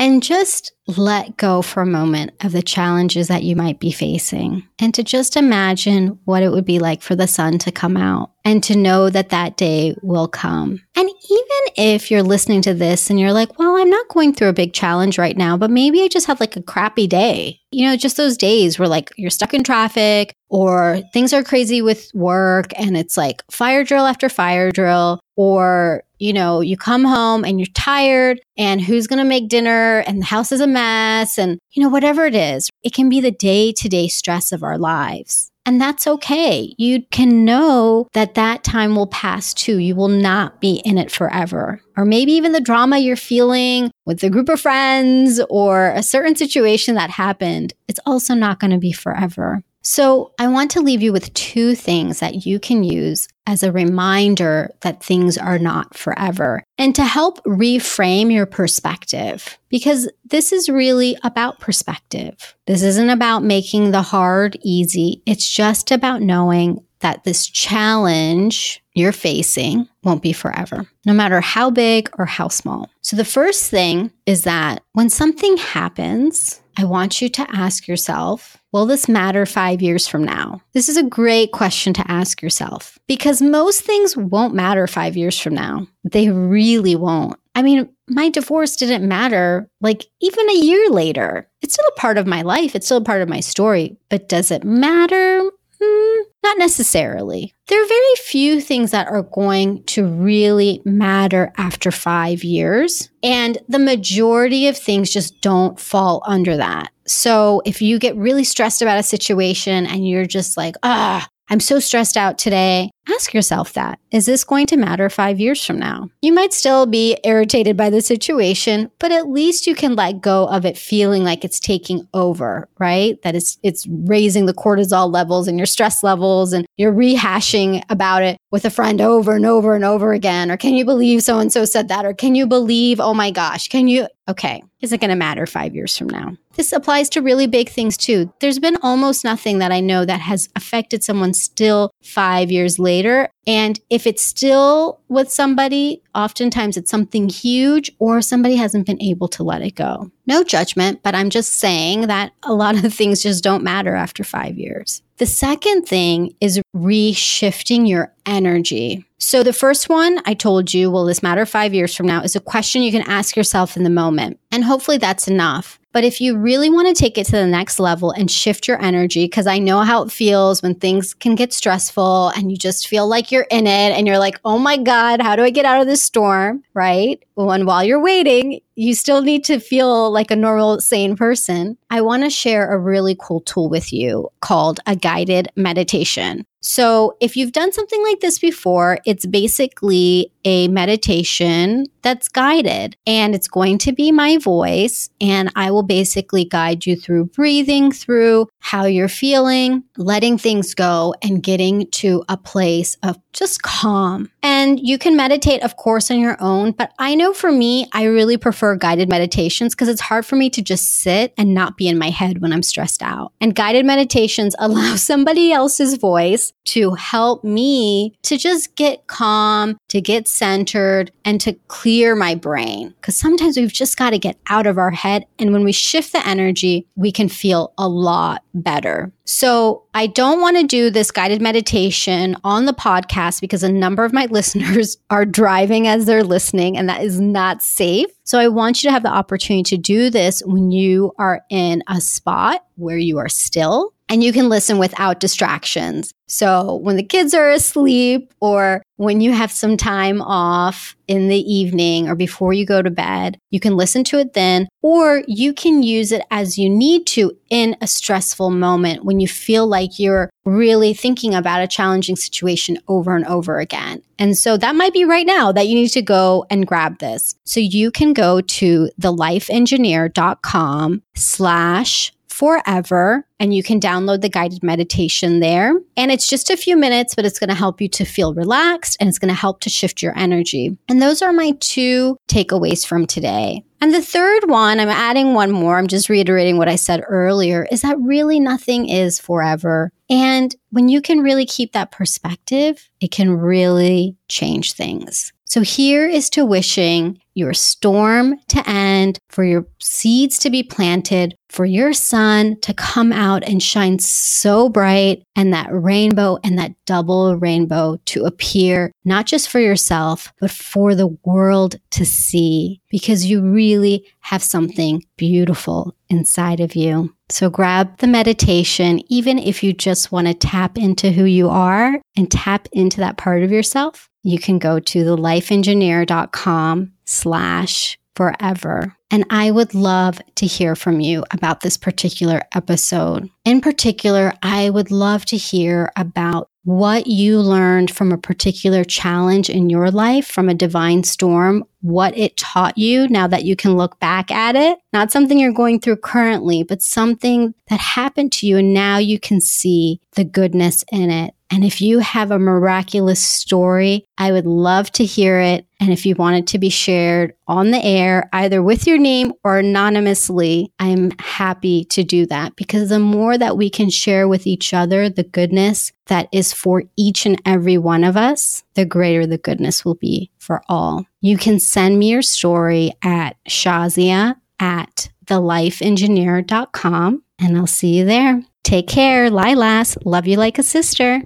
and 0.00 0.22
just 0.22 0.72
let 0.86 1.36
go 1.36 1.60
for 1.60 1.82
a 1.82 1.86
moment 1.86 2.32
of 2.42 2.52
the 2.52 2.62
challenges 2.62 3.28
that 3.28 3.44
you 3.44 3.54
might 3.54 3.78
be 3.78 3.92
facing 3.92 4.66
and 4.78 4.94
to 4.94 5.04
just 5.04 5.36
imagine 5.36 6.18
what 6.24 6.42
it 6.42 6.50
would 6.50 6.64
be 6.64 6.78
like 6.78 7.02
for 7.02 7.14
the 7.14 7.28
sun 7.28 7.58
to 7.58 7.70
come 7.70 7.98
out 7.98 8.32
and 8.42 8.64
to 8.64 8.74
know 8.74 9.10
that 9.10 9.28
that 9.28 9.58
day 9.58 9.94
will 10.02 10.26
come. 10.26 10.80
And 10.96 11.08
even 11.08 11.74
if 11.76 12.10
you're 12.10 12.22
listening 12.22 12.62
to 12.62 12.72
this 12.72 13.10
and 13.10 13.20
you're 13.20 13.34
like, 13.34 13.58
well, 13.58 13.76
I'm 13.76 13.90
not 13.90 14.08
going 14.08 14.32
through 14.32 14.48
a 14.48 14.54
big 14.54 14.72
challenge 14.72 15.18
right 15.18 15.36
now, 15.36 15.58
but 15.58 15.70
maybe 15.70 16.02
I 16.02 16.08
just 16.08 16.26
had 16.26 16.40
like 16.40 16.56
a 16.56 16.62
crappy 16.62 17.06
day. 17.06 17.60
You 17.70 17.86
know, 17.86 17.96
just 17.96 18.16
those 18.16 18.38
days 18.38 18.78
where 18.78 18.88
like 18.88 19.10
you're 19.16 19.30
stuck 19.30 19.52
in 19.52 19.62
traffic 19.62 20.34
or 20.48 21.02
things 21.12 21.34
are 21.34 21.44
crazy 21.44 21.82
with 21.82 22.10
work 22.14 22.72
and 22.76 22.96
it's 22.96 23.18
like 23.18 23.44
fire 23.50 23.84
drill 23.84 24.06
after 24.06 24.30
fire 24.30 24.72
drill 24.72 25.20
or 25.36 26.02
you 26.20 26.32
know, 26.32 26.60
you 26.60 26.76
come 26.76 27.04
home 27.04 27.44
and 27.44 27.58
you're 27.58 27.66
tired 27.74 28.40
and 28.56 28.80
who's 28.80 29.06
going 29.06 29.18
to 29.18 29.24
make 29.24 29.48
dinner 29.48 30.00
and 30.00 30.20
the 30.20 30.26
house 30.26 30.52
is 30.52 30.60
a 30.60 30.66
mess 30.66 31.38
and, 31.38 31.58
you 31.72 31.82
know, 31.82 31.88
whatever 31.88 32.26
it 32.26 32.34
is, 32.34 32.70
it 32.84 32.92
can 32.92 33.08
be 33.08 33.20
the 33.20 33.30
day 33.30 33.72
to 33.72 33.88
day 33.88 34.06
stress 34.06 34.52
of 34.52 34.62
our 34.62 34.78
lives. 34.78 35.50
And 35.66 35.80
that's 35.80 36.06
okay. 36.06 36.74
You 36.78 37.02
can 37.10 37.44
know 37.44 38.08
that 38.14 38.34
that 38.34 38.64
time 38.64 38.96
will 38.96 39.06
pass 39.06 39.52
too. 39.52 39.78
You 39.78 39.94
will 39.94 40.08
not 40.08 40.60
be 40.60 40.82
in 40.84 40.98
it 40.98 41.10
forever. 41.10 41.80
Or 41.96 42.04
maybe 42.04 42.32
even 42.32 42.52
the 42.52 42.60
drama 42.60 42.98
you're 42.98 43.16
feeling 43.16 43.90
with 44.06 44.22
a 44.22 44.30
group 44.30 44.48
of 44.48 44.60
friends 44.60 45.40
or 45.50 45.90
a 45.90 46.02
certain 46.02 46.34
situation 46.34 46.94
that 46.94 47.10
happened, 47.10 47.74
it's 47.88 48.00
also 48.06 48.34
not 48.34 48.58
going 48.58 48.70
to 48.70 48.78
be 48.78 48.92
forever. 48.92 49.62
So, 49.82 50.32
I 50.38 50.48
want 50.48 50.70
to 50.72 50.80
leave 50.80 51.00
you 51.00 51.12
with 51.12 51.32
two 51.32 51.74
things 51.74 52.20
that 52.20 52.44
you 52.44 52.60
can 52.60 52.84
use 52.84 53.28
as 53.46 53.62
a 53.62 53.72
reminder 53.72 54.70
that 54.82 55.02
things 55.02 55.38
are 55.38 55.58
not 55.58 55.96
forever 55.96 56.62
and 56.76 56.94
to 56.94 57.04
help 57.04 57.42
reframe 57.44 58.32
your 58.32 58.46
perspective. 58.46 59.58
Because 59.70 60.10
this 60.24 60.52
is 60.52 60.68
really 60.68 61.16
about 61.24 61.60
perspective. 61.60 62.54
This 62.66 62.82
isn't 62.82 63.10
about 63.10 63.42
making 63.42 63.90
the 63.90 64.02
hard 64.02 64.58
easy. 64.62 65.22
It's 65.26 65.48
just 65.48 65.90
about 65.90 66.20
knowing 66.20 66.84
that 67.00 67.24
this 67.24 67.46
challenge 67.48 68.82
you're 68.94 69.12
facing 69.12 69.88
won't 70.02 70.22
be 70.22 70.32
forever, 70.32 70.86
no 71.06 71.12
matter 71.12 71.40
how 71.40 71.70
big 71.70 72.10
or 72.18 72.26
how 72.26 72.48
small. 72.48 72.90
So, 73.00 73.16
the 73.16 73.24
first 73.24 73.70
thing 73.70 74.10
is 74.26 74.44
that 74.44 74.82
when 74.92 75.08
something 75.08 75.56
happens, 75.56 76.60
I 76.80 76.84
want 76.84 77.20
you 77.20 77.28
to 77.28 77.46
ask 77.54 77.86
yourself, 77.86 78.56
will 78.72 78.86
this 78.86 79.06
matter 79.06 79.44
five 79.44 79.82
years 79.82 80.08
from 80.08 80.24
now? 80.24 80.62
This 80.72 80.88
is 80.88 80.96
a 80.96 81.02
great 81.02 81.52
question 81.52 81.92
to 81.92 82.10
ask 82.10 82.40
yourself 82.40 82.98
because 83.06 83.42
most 83.42 83.82
things 83.82 84.16
won't 84.16 84.54
matter 84.54 84.86
five 84.86 85.14
years 85.14 85.38
from 85.38 85.52
now. 85.52 85.86
They 86.04 86.30
really 86.30 86.96
won't. 86.96 87.38
I 87.54 87.60
mean, 87.60 87.90
my 88.08 88.30
divorce 88.30 88.76
didn't 88.76 89.06
matter 89.06 89.68
like 89.82 90.06
even 90.22 90.48
a 90.48 90.54
year 90.54 90.88
later. 90.88 91.50
It's 91.60 91.74
still 91.74 91.88
a 91.88 92.00
part 92.00 92.16
of 92.16 92.26
my 92.26 92.40
life, 92.40 92.74
it's 92.74 92.86
still 92.86 92.96
a 92.96 93.04
part 93.04 93.20
of 93.20 93.28
my 93.28 93.40
story, 93.40 93.98
but 94.08 94.30
does 94.30 94.50
it 94.50 94.64
matter? 94.64 95.50
Mm, 95.82 96.22
not 96.42 96.58
necessarily. 96.58 97.54
There 97.68 97.82
are 97.82 97.88
very 97.88 98.14
few 98.16 98.60
things 98.60 98.90
that 98.90 99.08
are 99.08 99.22
going 99.22 99.82
to 99.84 100.06
really 100.06 100.82
matter 100.84 101.52
after 101.56 101.90
five 101.90 102.44
years. 102.44 103.08
And 103.22 103.58
the 103.68 103.78
majority 103.78 104.68
of 104.68 104.76
things 104.76 105.10
just 105.10 105.40
don't 105.40 105.80
fall 105.80 106.22
under 106.26 106.56
that. 106.58 106.92
So 107.06 107.62
if 107.64 107.80
you 107.80 107.98
get 107.98 108.16
really 108.16 108.44
stressed 108.44 108.82
about 108.82 108.98
a 108.98 109.02
situation 109.02 109.86
and 109.86 110.06
you're 110.06 110.26
just 110.26 110.56
like, 110.56 110.76
ah, 110.82 111.26
I'm 111.48 111.60
so 111.60 111.80
stressed 111.80 112.16
out 112.16 112.38
today. 112.38 112.90
Ask 113.08 113.34
yourself 113.34 113.72
that. 113.72 113.98
Is 114.10 114.26
this 114.26 114.44
going 114.44 114.66
to 114.66 114.76
matter 114.76 115.08
five 115.08 115.40
years 115.40 115.64
from 115.64 115.78
now? 115.78 116.08
You 116.20 116.32
might 116.32 116.52
still 116.52 116.86
be 116.86 117.18
irritated 117.24 117.76
by 117.76 117.90
the 117.90 118.00
situation, 118.00 118.90
but 118.98 119.10
at 119.10 119.28
least 119.28 119.66
you 119.66 119.74
can 119.74 119.94
let 119.96 120.20
go 120.20 120.46
of 120.46 120.64
it 120.64 120.76
feeling 120.76 121.24
like 121.24 121.44
it's 121.44 121.58
taking 121.58 122.06
over, 122.12 122.68
right? 122.78 123.20
That 123.22 123.34
it's, 123.34 123.58
it's 123.62 123.86
raising 123.88 124.46
the 124.46 124.54
cortisol 124.54 125.12
levels 125.12 125.48
and 125.48 125.58
your 125.58 125.66
stress 125.66 126.02
levels 126.02 126.52
and 126.52 126.66
you're 126.76 126.92
rehashing 126.92 127.82
about 127.88 128.22
it 128.22 128.36
with 128.50 128.64
a 128.64 128.70
friend 128.70 129.00
over 129.00 129.32
and 129.32 129.46
over 129.46 129.74
and 129.74 129.84
over 129.84 130.12
again. 130.12 130.50
Or 130.50 130.56
can 130.56 130.74
you 130.74 130.84
believe 130.84 131.22
so 131.22 131.38
and 131.38 131.52
so 131.52 131.64
said 131.64 131.88
that? 131.88 132.04
Or 132.04 132.12
can 132.12 132.34
you 132.34 132.46
believe, 132.46 133.00
oh 133.00 133.14
my 133.14 133.30
gosh, 133.30 133.68
can 133.68 133.88
you? 133.88 134.08
Okay, 134.28 134.62
is 134.80 134.92
it 134.92 135.00
going 135.00 135.10
to 135.10 135.16
matter 135.16 135.44
five 135.44 135.74
years 135.74 135.98
from 135.98 136.08
now? 136.08 136.36
This 136.54 136.72
applies 136.72 137.08
to 137.10 137.22
really 137.22 137.46
big 137.46 137.68
things 137.68 137.96
too. 137.96 138.32
There's 138.40 138.60
been 138.60 138.76
almost 138.82 139.24
nothing 139.24 139.58
that 139.58 139.72
I 139.72 139.80
know 139.80 140.04
that 140.04 140.20
has 140.20 140.48
affected 140.54 141.02
someone 141.02 141.34
still 141.34 141.90
five 142.02 142.50
years 142.50 142.78
later 142.78 142.89
later 142.90 143.28
and 143.46 143.80
if 143.88 144.06
it's 144.06 144.22
still 144.22 145.00
with 145.08 145.32
somebody, 145.32 146.02
oftentimes 146.14 146.76
it's 146.76 146.90
something 146.90 147.28
huge 147.28 147.90
or 147.98 148.20
somebody 148.20 148.56
hasn't 148.56 148.86
been 148.86 149.00
able 149.02 149.28
to 149.28 149.42
let 149.42 149.62
it 149.62 149.74
go. 149.74 150.10
No 150.26 150.44
judgment, 150.44 151.02
but 151.02 151.14
I'm 151.14 151.30
just 151.30 151.56
saying 151.56 152.02
that 152.08 152.32
a 152.42 152.52
lot 152.52 152.82
of 152.84 152.94
things 153.00 153.22
just 153.22 153.42
don't 153.42 153.64
matter 153.64 153.94
after 153.94 154.24
five 154.24 154.58
years. 154.58 155.02
The 155.16 155.26
second 155.26 155.82
thing 155.82 156.34
is 156.40 156.60
reshifting 156.74 157.86
your 157.86 158.14
energy. 158.24 159.04
So, 159.18 159.42
the 159.42 159.52
first 159.52 159.90
one 159.90 160.18
I 160.24 160.32
told 160.32 160.72
you, 160.72 160.90
will 160.90 161.04
this 161.04 161.22
matter 161.22 161.44
five 161.44 161.74
years 161.74 161.94
from 161.94 162.06
now, 162.06 162.22
is 162.22 162.36
a 162.36 162.40
question 162.40 162.80
you 162.80 162.90
can 162.90 163.02
ask 163.02 163.36
yourself 163.36 163.76
in 163.76 163.84
the 163.84 163.90
moment. 163.90 164.40
And 164.50 164.64
hopefully 164.64 164.96
that's 164.96 165.28
enough. 165.28 165.78
But 165.92 166.04
if 166.04 166.20
you 166.20 166.38
really 166.38 166.70
want 166.70 166.88
to 166.88 166.94
take 166.94 167.18
it 167.18 167.26
to 167.26 167.32
the 167.32 167.46
next 167.46 167.80
level 167.80 168.12
and 168.12 168.30
shift 168.30 168.68
your 168.68 168.80
energy, 168.80 169.24
because 169.24 169.46
I 169.46 169.58
know 169.58 169.80
how 169.80 170.02
it 170.02 170.12
feels 170.12 170.62
when 170.62 170.76
things 170.76 171.12
can 171.14 171.34
get 171.34 171.52
stressful 171.52 172.28
and 172.28 172.50
you 172.50 172.56
just 172.56 172.86
feel 172.86 173.08
like 173.08 173.29
you're 173.32 173.46
in 173.50 173.66
it 173.66 173.92
and 173.92 174.06
you're 174.06 174.18
like, 174.18 174.40
oh 174.44 174.58
my 174.58 174.76
God, 174.76 175.20
how 175.20 175.36
do 175.36 175.42
I 175.42 175.50
get 175.50 175.64
out 175.64 175.80
of 175.80 175.86
this 175.86 176.02
storm? 176.02 176.62
Right? 176.74 177.22
and 177.36 177.66
while 177.66 177.82
you're 177.82 178.02
waiting, 178.02 178.60
you 178.80 178.94
still 178.94 179.20
need 179.20 179.44
to 179.44 179.60
feel 179.60 180.10
like 180.10 180.30
a 180.30 180.36
normal, 180.36 180.80
sane 180.80 181.14
person. 181.14 181.76
I 181.90 182.00
want 182.00 182.22
to 182.24 182.30
share 182.30 182.72
a 182.72 182.78
really 182.78 183.14
cool 183.20 183.42
tool 183.42 183.68
with 183.68 183.92
you 183.92 184.30
called 184.40 184.80
a 184.86 184.96
guided 184.96 185.48
meditation. 185.54 186.46
So, 186.62 187.16
if 187.20 187.36
you've 187.36 187.52
done 187.52 187.72
something 187.72 188.02
like 188.02 188.20
this 188.20 188.38
before, 188.38 188.98
it's 189.06 189.24
basically 189.24 190.30
a 190.44 190.68
meditation 190.68 191.86
that's 192.02 192.28
guided 192.28 192.96
and 193.06 193.34
it's 193.34 193.48
going 193.48 193.78
to 193.78 193.92
be 193.92 194.12
my 194.12 194.38
voice. 194.38 195.10
And 195.20 195.50
I 195.56 195.70
will 195.70 195.82
basically 195.82 196.44
guide 196.44 196.86
you 196.86 196.96
through 196.96 197.26
breathing 197.26 197.92
through 197.92 198.48
how 198.58 198.84
you're 198.84 199.08
feeling, 199.08 199.84
letting 199.96 200.36
things 200.36 200.74
go, 200.74 201.14
and 201.22 201.42
getting 201.42 201.86
to 201.92 202.24
a 202.28 202.36
place 202.36 202.96
of 203.02 203.18
just 203.32 203.62
calm. 203.62 204.30
And 204.42 204.80
you 204.80 204.98
can 204.98 205.16
meditate, 205.16 205.62
of 205.62 205.76
course, 205.76 206.10
on 206.10 206.18
your 206.18 206.36
own. 206.40 206.72
But 206.72 206.92
I 206.98 207.14
know 207.14 207.32
for 207.32 207.52
me, 207.52 207.88
I 207.92 208.04
really 208.04 208.36
prefer 208.36 208.69
guided 208.76 209.08
meditations 209.08 209.74
because 209.74 209.88
it's 209.88 210.00
hard 210.00 210.26
for 210.26 210.36
me 210.36 210.50
to 210.50 210.62
just 210.62 211.00
sit 211.00 211.32
and 211.36 211.54
not 211.54 211.76
be 211.76 211.88
in 211.88 211.98
my 211.98 212.10
head 212.10 212.40
when 212.40 212.52
I'm 212.52 212.62
stressed 212.62 213.02
out. 213.02 213.32
And 213.40 213.54
guided 213.54 213.84
meditations 213.86 214.54
allow 214.58 214.96
somebody 214.96 215.52
else's 215.52 215.94
voice 215.94 216.52
to 216.66 216.94
help 216.94 217.44
me 217.44 218.14
to 218.22 218.36
just 218.36 218.76
get 218.76 219.06
calm, 219.06 219.78
to 219.88 220.00
get 220.00 220.28
centered, 220.28 221.10
and 221.24 221.40
to 221.40 221.54
clear 221.68 222.14
my 222.14 222.34
brain. 222.34 222.94
Because 223.00 223.16
sometimes 223.16 223.56
we've 223.56 223.72
just 223.72 223.96
got 223.96 224.10
to 224.10 224.18
get 224.18 224.38
out 224.48 224.66
of 224.66 224.78
our 224.78 224.90
head. 224.90 225.26
And 225.38 225.52
when 225.52 225.64
we 225.64 225.72
shift 225.72 226.12
the 226.12 226.26
energy, 226.26 226.86
we 226.96 227.12
can 227.12 227.28
feel 227.28 227.72
a 227.78 227.88
lot 227.88 228.44
better. 228.54 229.12
So 229.30 229.84
I 229.94 230.08
don't 230.08 230.40
want 230.40 230.56
to 230.56 230.66
do 230.66 230.90
this 230.90 231.12
guided 231.12 231.40
meditation 231.40 232.36
on 232.42 232.64
the 232.64 232.72
podcast 232.72 233.40
because 233.40 233.62
a 233.62 233.70
number 233.70 234.04
of 234.04 234.12
my 234.12 234.26
listeners 234.30 234.96
are 235.08 235.24
driving 235.24 235.86
as 235.86 236.04
they're 236.04 236.24
listening, 236.24 236.76
and 236.76 236.88
that 236.88 237.04
is 237.04 237.20
not 237.20 237.62
safe. 237.62 238.10
So 238.24 238.40
I 238.40 238.48
want 238.48 238.82
you 238.82 238.88
to 238.88 238.92
have 238.92 239.04
the 239.04 239.08
opportunity 239.08 239.76
to 239.76 239.80
do 239.80 240.10
this 240.10 240.42
when 240.44 240.72
you 240.72 241.12
are 241.16 241.42
in 241.48 241.84
a 241.86 242.00
spot 242.00 242.64
where 242.74 242.98
you 242.98 243.18
are 243.18 243.28
still 243.28 243.94
and 244.10 244.24
you 244.24 244.32
can 244.32 244.48
listen 244.48 244.78
without 244.78 245.20
distractions. 245.20 246.12
So 246.26 246.76
when 246.76 246.96
the 246.96 247.02
kids 247.02 247.32
are 247.32 247.48
asleep 247.48 248.34
or 248.40 248.82
when 248.96 249.20
you 249.20 249.32
have 249.32 249.52
some 249.52 249.76
time 249.76 250.20
off 250.20 250.96
in 251.08 251.28
the 251.28 251.40
evening 251.40 252.08
or 252.08 252.14
before 252.14 252.52
you 252.52 252.66
go 252.66 252.82
to 252.82 252.90
bed, 252.90 253.38
you 253.50 253.60
can 253.60 253.76
listen 253.76 254.04
to 254.04 254.18
it 254.18 254.34
then, 254.34 254.68
or 254.82 255.22
you 255.26 255.52
can 255.52 255.82
use 255.82 256.12
it 256.12 256.22
as 256.30 256.58
you 256.58 256.68
need 256.68 257.06
to 257.08 257.36
in 257.50 257.76
a 257.80 257.86
stressful 257.86 258.50
moment 258.50 259.04
when 259.04 259.20
you 259.20 259.28
feel 259.28 259.66
like 259.66 259.98
you're 259.98 260.30
really 260.44 260.92
thinking 260.92 261.34
about 261.34 261.62
a 261.62 261.68
challenging 261.68 262.16
situation 262.16 262.78
over 262.88 263.16
and 263.16 263.26
over 263.26 263.58
again. 263.58 264.02
And 264.18 264.36
so 264.36 264.56
that 264.56 264.74
might 264.74 264.92
be 264.92 265.04
right 265.04 265.26
now 265.26 265.52
that 265.52 265.68
you 265.68 265.76
need 265.76 265.88
to 265.88 266.02
go 266.02 266.44
and 266.50 266.66
grab 266.66 266.98
this. 266.98 267.34
So 267.44 267.60
you 267.60 267.90
can 267.90 268.12
go 268.12 268.40
to 268.40 268.90
thelifeengineer.com 269.00 271.02
slash 271.14 272.12
forever. 272.40 273.26
And 273.38 273.52
you 273.52 273.62
can 273.62 273.80
download 273.80 274.22
the 274.22 274.30
guided 274.30 274.62
meditation 274.62 275.40
there. 275.40 275.74
And 275.98 276.10
it's 276.10 276.26
just 276.26 276.48
a 276.48 276.56
few 276.56 276.74
minutes, 276.74 277.14
but 277.14 277.26
it's 277.26 277.38
going 277.38 277.50
to 277.50 277.54
help 277.54 277.82
you 277.82 277.88
to 277.90 278.06
feel 278.06 278.32
relaxed 278.32 278.96
and 278.98 279.10
it's 279.10 279.18
going 279.18 279.28
to 279.28 279.34
help 279.34 279.60
to 279.60 279.68
shift 279.68 280.00
your 280.00 280.16
energy. 280.16 280.74
And 280.88 281.02
those 281.02 281.20
are 281.20 281.34
my 281.34 281.52
two 281.60 282.16
takeaways 282.28 282.86
from 282.86 283.06
today. 283.06 283.62
And 283.82 283.92
the 283.92 284.00
third 284.00 284.48
one, 284.48 284.80
I'm 284.80 284.88
adding 284.88 285.34
one 285.34 285.50
more. 285.50 285.76
I'm 285.76 285.86
just 285.86 286.08
reiterating 286.08 286.56
what 286.56 286.68
I 286.68 286.76
said 286.76 287.04
earlier 287.06 287.66
is 287.70 287.82
that 287.82 288.00
really 288.00 288.40
nothing 288.40 288.88
is 288.88 289.18
forever. 289.18 289.90
And 290.08 290.54
when 290.70 290.88
you 290.88 291.02
can 291.02 291.20
really 291.20 291.44
keep 291.44 291.72
that 291.72 291.92
perspective, 291.92 292.88
it 293.00 293.10
can 293.10 293.36
really 293.36 294.16
change 294.28 294.72
things. 294.72 295.32
So 295.44 295.62
here 295.62 296.06
is 296.06 296.30
to 296.30 296.44
wishing 296.44 297.20
your 297.34 297.54
storm 297.54 298.36
to 298.48 298.62
end, 298.68 299.18
for 299.30 299.44
your 299.44 299.66
seeds 299.80 300.38
to 300.40 300.50
be 300.50 300.62
planted, 300.62 301.34
for 301.50 301.64
your 301.64 301.92
sun 301.92 302.58
to 302.60 302.72
come 302.74 303.12
out 303.12 303.42
and 303.44 303.62
shine 303.62 303.98
so 303.98 304.68
bright, 304.68 305.22
and 305.36 305.52
that 305.52 305.68
rainbow 305.70 306.38
and 306.44 306.58
that 306.58 306.72
double 306.86 307.36
rainbow 307.36 307.98
to 308.06 308.24
appear, 308.24 308.92
not 309.04 309.26
just 309.26 309.48
for 309.48 309.58
yourself, 309.58 310.32
but 310.40 310.50
for 310.50 310.94
the 310.94 311.16
world 311.24 311.76
to 311.90 312.04
see, 312.04 312.80
because 312.90 313.26
you 313.26 313.42
really 313.42 314.06
have 314.20 314.42
something 314.42 315.02
beautiful 315.16 315.96
inside 316.08 316.60
of 316.60 316.74
you. 316.74 317.14
So 317.28 317.48
grab 317.48 317.98
the 317.98 318.06
meditation, 318.06 319.00
even 319.08 319.38
if 319.38 319.62
you 319.62 319.72
just 319.72 320.10
want 320.10 320.26
to 320.26 320.34
tap 320.34 320.76
into 320.76 321.10
who 321.10 321.24
you 321.24 321.48
are 321.48 322.00
and 322.16 322.30
tap 322.30 322.68
into 322.72 322.98
that 322.98 323.16
part 323.16 323.42
of 323.42 323.52
yourself 323.52 324.10
you 324.22 324.38
can 324.38 324.58
go 324.58 324.78
to 324.80 325.04
thelifeengineer.com 325.04 326.92
slash 327.04 327.98
forever. 328.16 328.96
And 329.10 329.24
I 329.30 329.50
would 329.50 329.74
love 329.74 330.20
to 330.36 330.46
hear 330.46 330.76
from 330.76 331.00
you 331.00 331.24
about 331.30 331.60
this 331.60 331.76
particular 331.76 332.42
episode. 332.54 333.28
In 333.44 333.60
particular, 333.60 334.32
I 334.42 334.70
would 334.70 334.90
love 334.90 335.24
to 335.26 335.36
hear 335.36 335.90
about 335.96 336.48
what 336.64 337.06
you 337.06 337.40
learned 337.40 337.90
from 337.90 338.12
a 338.12 338.18
particular 338.18 338.84
challenge 338.84 339.48
in 339.48 339.70
your 339.70 339.90
life 339.90 340.26
from 340.26 340.48
a 340.48 340.54
divine 340.54 341.02
storm, 341.02 341.64
what 341.80 342.16
it 342.16 342.36
taught 342.36 342.76
you 342.76 343.08
now 343.08 343.26
that 343.26 343.44
you 343.44 343.56
can 343.56 343.76
look 343.76 343.98
back 344.00 344.30
at 344.30 344.56
it. 344.56 344.78
Not 344.92 345.10
something 345.10 345.38
you're 345.38 345.52
going 345.52 345.80
through 345.80 345.96
currently, 345.96 346.62
but 346.62 346.82
something 346.82 347.54
that 347.68 347.80
happened 347.80 348.32
to 348.32 348.46
you 348.46 348.58
and 348.58 348.74
now 348.74 348.98
you 348.98 349.18
can 349.18 349.40
see 349.40 350.00
the 350.12 350.24
goodness 350.24 350.84
in 350.92 351.10
it. 351.10 351.34
And 351.52 351.64
if 351.64 351.80
you 351.80 351.98
have 351.98 352.30
a 352.30 352.38
miraculous 352.38 353.24
story, 353.24 354.06
I 354.16 354.30
would 354.30 354.46
love 354.46 354.92
to 354.92 355.04
hear 355.04 355.40
it. 355.40 355.66
And 355.80 355.90
if 355.90 356.06
you 356.06 356.14
want 356.14 356.36
it 356.36 356.46
to 356.48 356.58
be 356.58 356.70
shared 356.70 357.34
on 357.48 357.72
the 357.72 357.84
air, 357.84 358.28
either 358.32 358.62
with 358.62 358.86
your 358.86 358.98
name 358.98 359.32
or 359.42 359.58
anonymously, 359.58 360.72
I'm 360.78 361.10
happy 361.18 361.84
to 361.86 362.04
do 362.04 362.26
that 362.26 362.54
because 362.54 362.90
the 362.90 363.00
more 363.00 363.36
that 363.36 363.56
we 363.56 363.68
can 363.68 363.90
share 363.90 364.28
with 364.28 364.46
each 364.46 364.72
other 364.72 365.08
the 365.08 365.24
goodness 365.24 365.90
that 366.06 366.28
is 366.30 366.52
for 366.52 366.84
each 366.96 367.26
and 367.26 367.40
every 367.44 367.78
one 367.78 368.04
of 368.04 368.16
us, 368.16 368.62
the 368.80 368.86
greater 368.86 369.26
the 369.26 369.36
goodness 369.36 369.84
will 369.84 369.96
be 369.96 370.30
for 370.38 370.62
all. 370.66 371.04
You 371.20 371.36
can 371.36 371.58
send 371.58 371.98
me 371.98 372.08
your 372.10 372.22
story 372.22 372.92
at 373.02 373.36
Shazia 373.46 374.36
at 374.58 375.10
thelifeengineer.com 375.26 377.22
and 377.38 377.56
I'll 377.56 377.66
see 377.66 377.98
you 377.98 378.06
there. 378.06 378.42
Take 378.64 378.88
care, 378.88 379.30
Lilas. 379.30 379.98
Love 380.06 380.26
you 380.26 380.38
like 380.38 380.58
a 380.58 380.62
sister. 380.62 381.22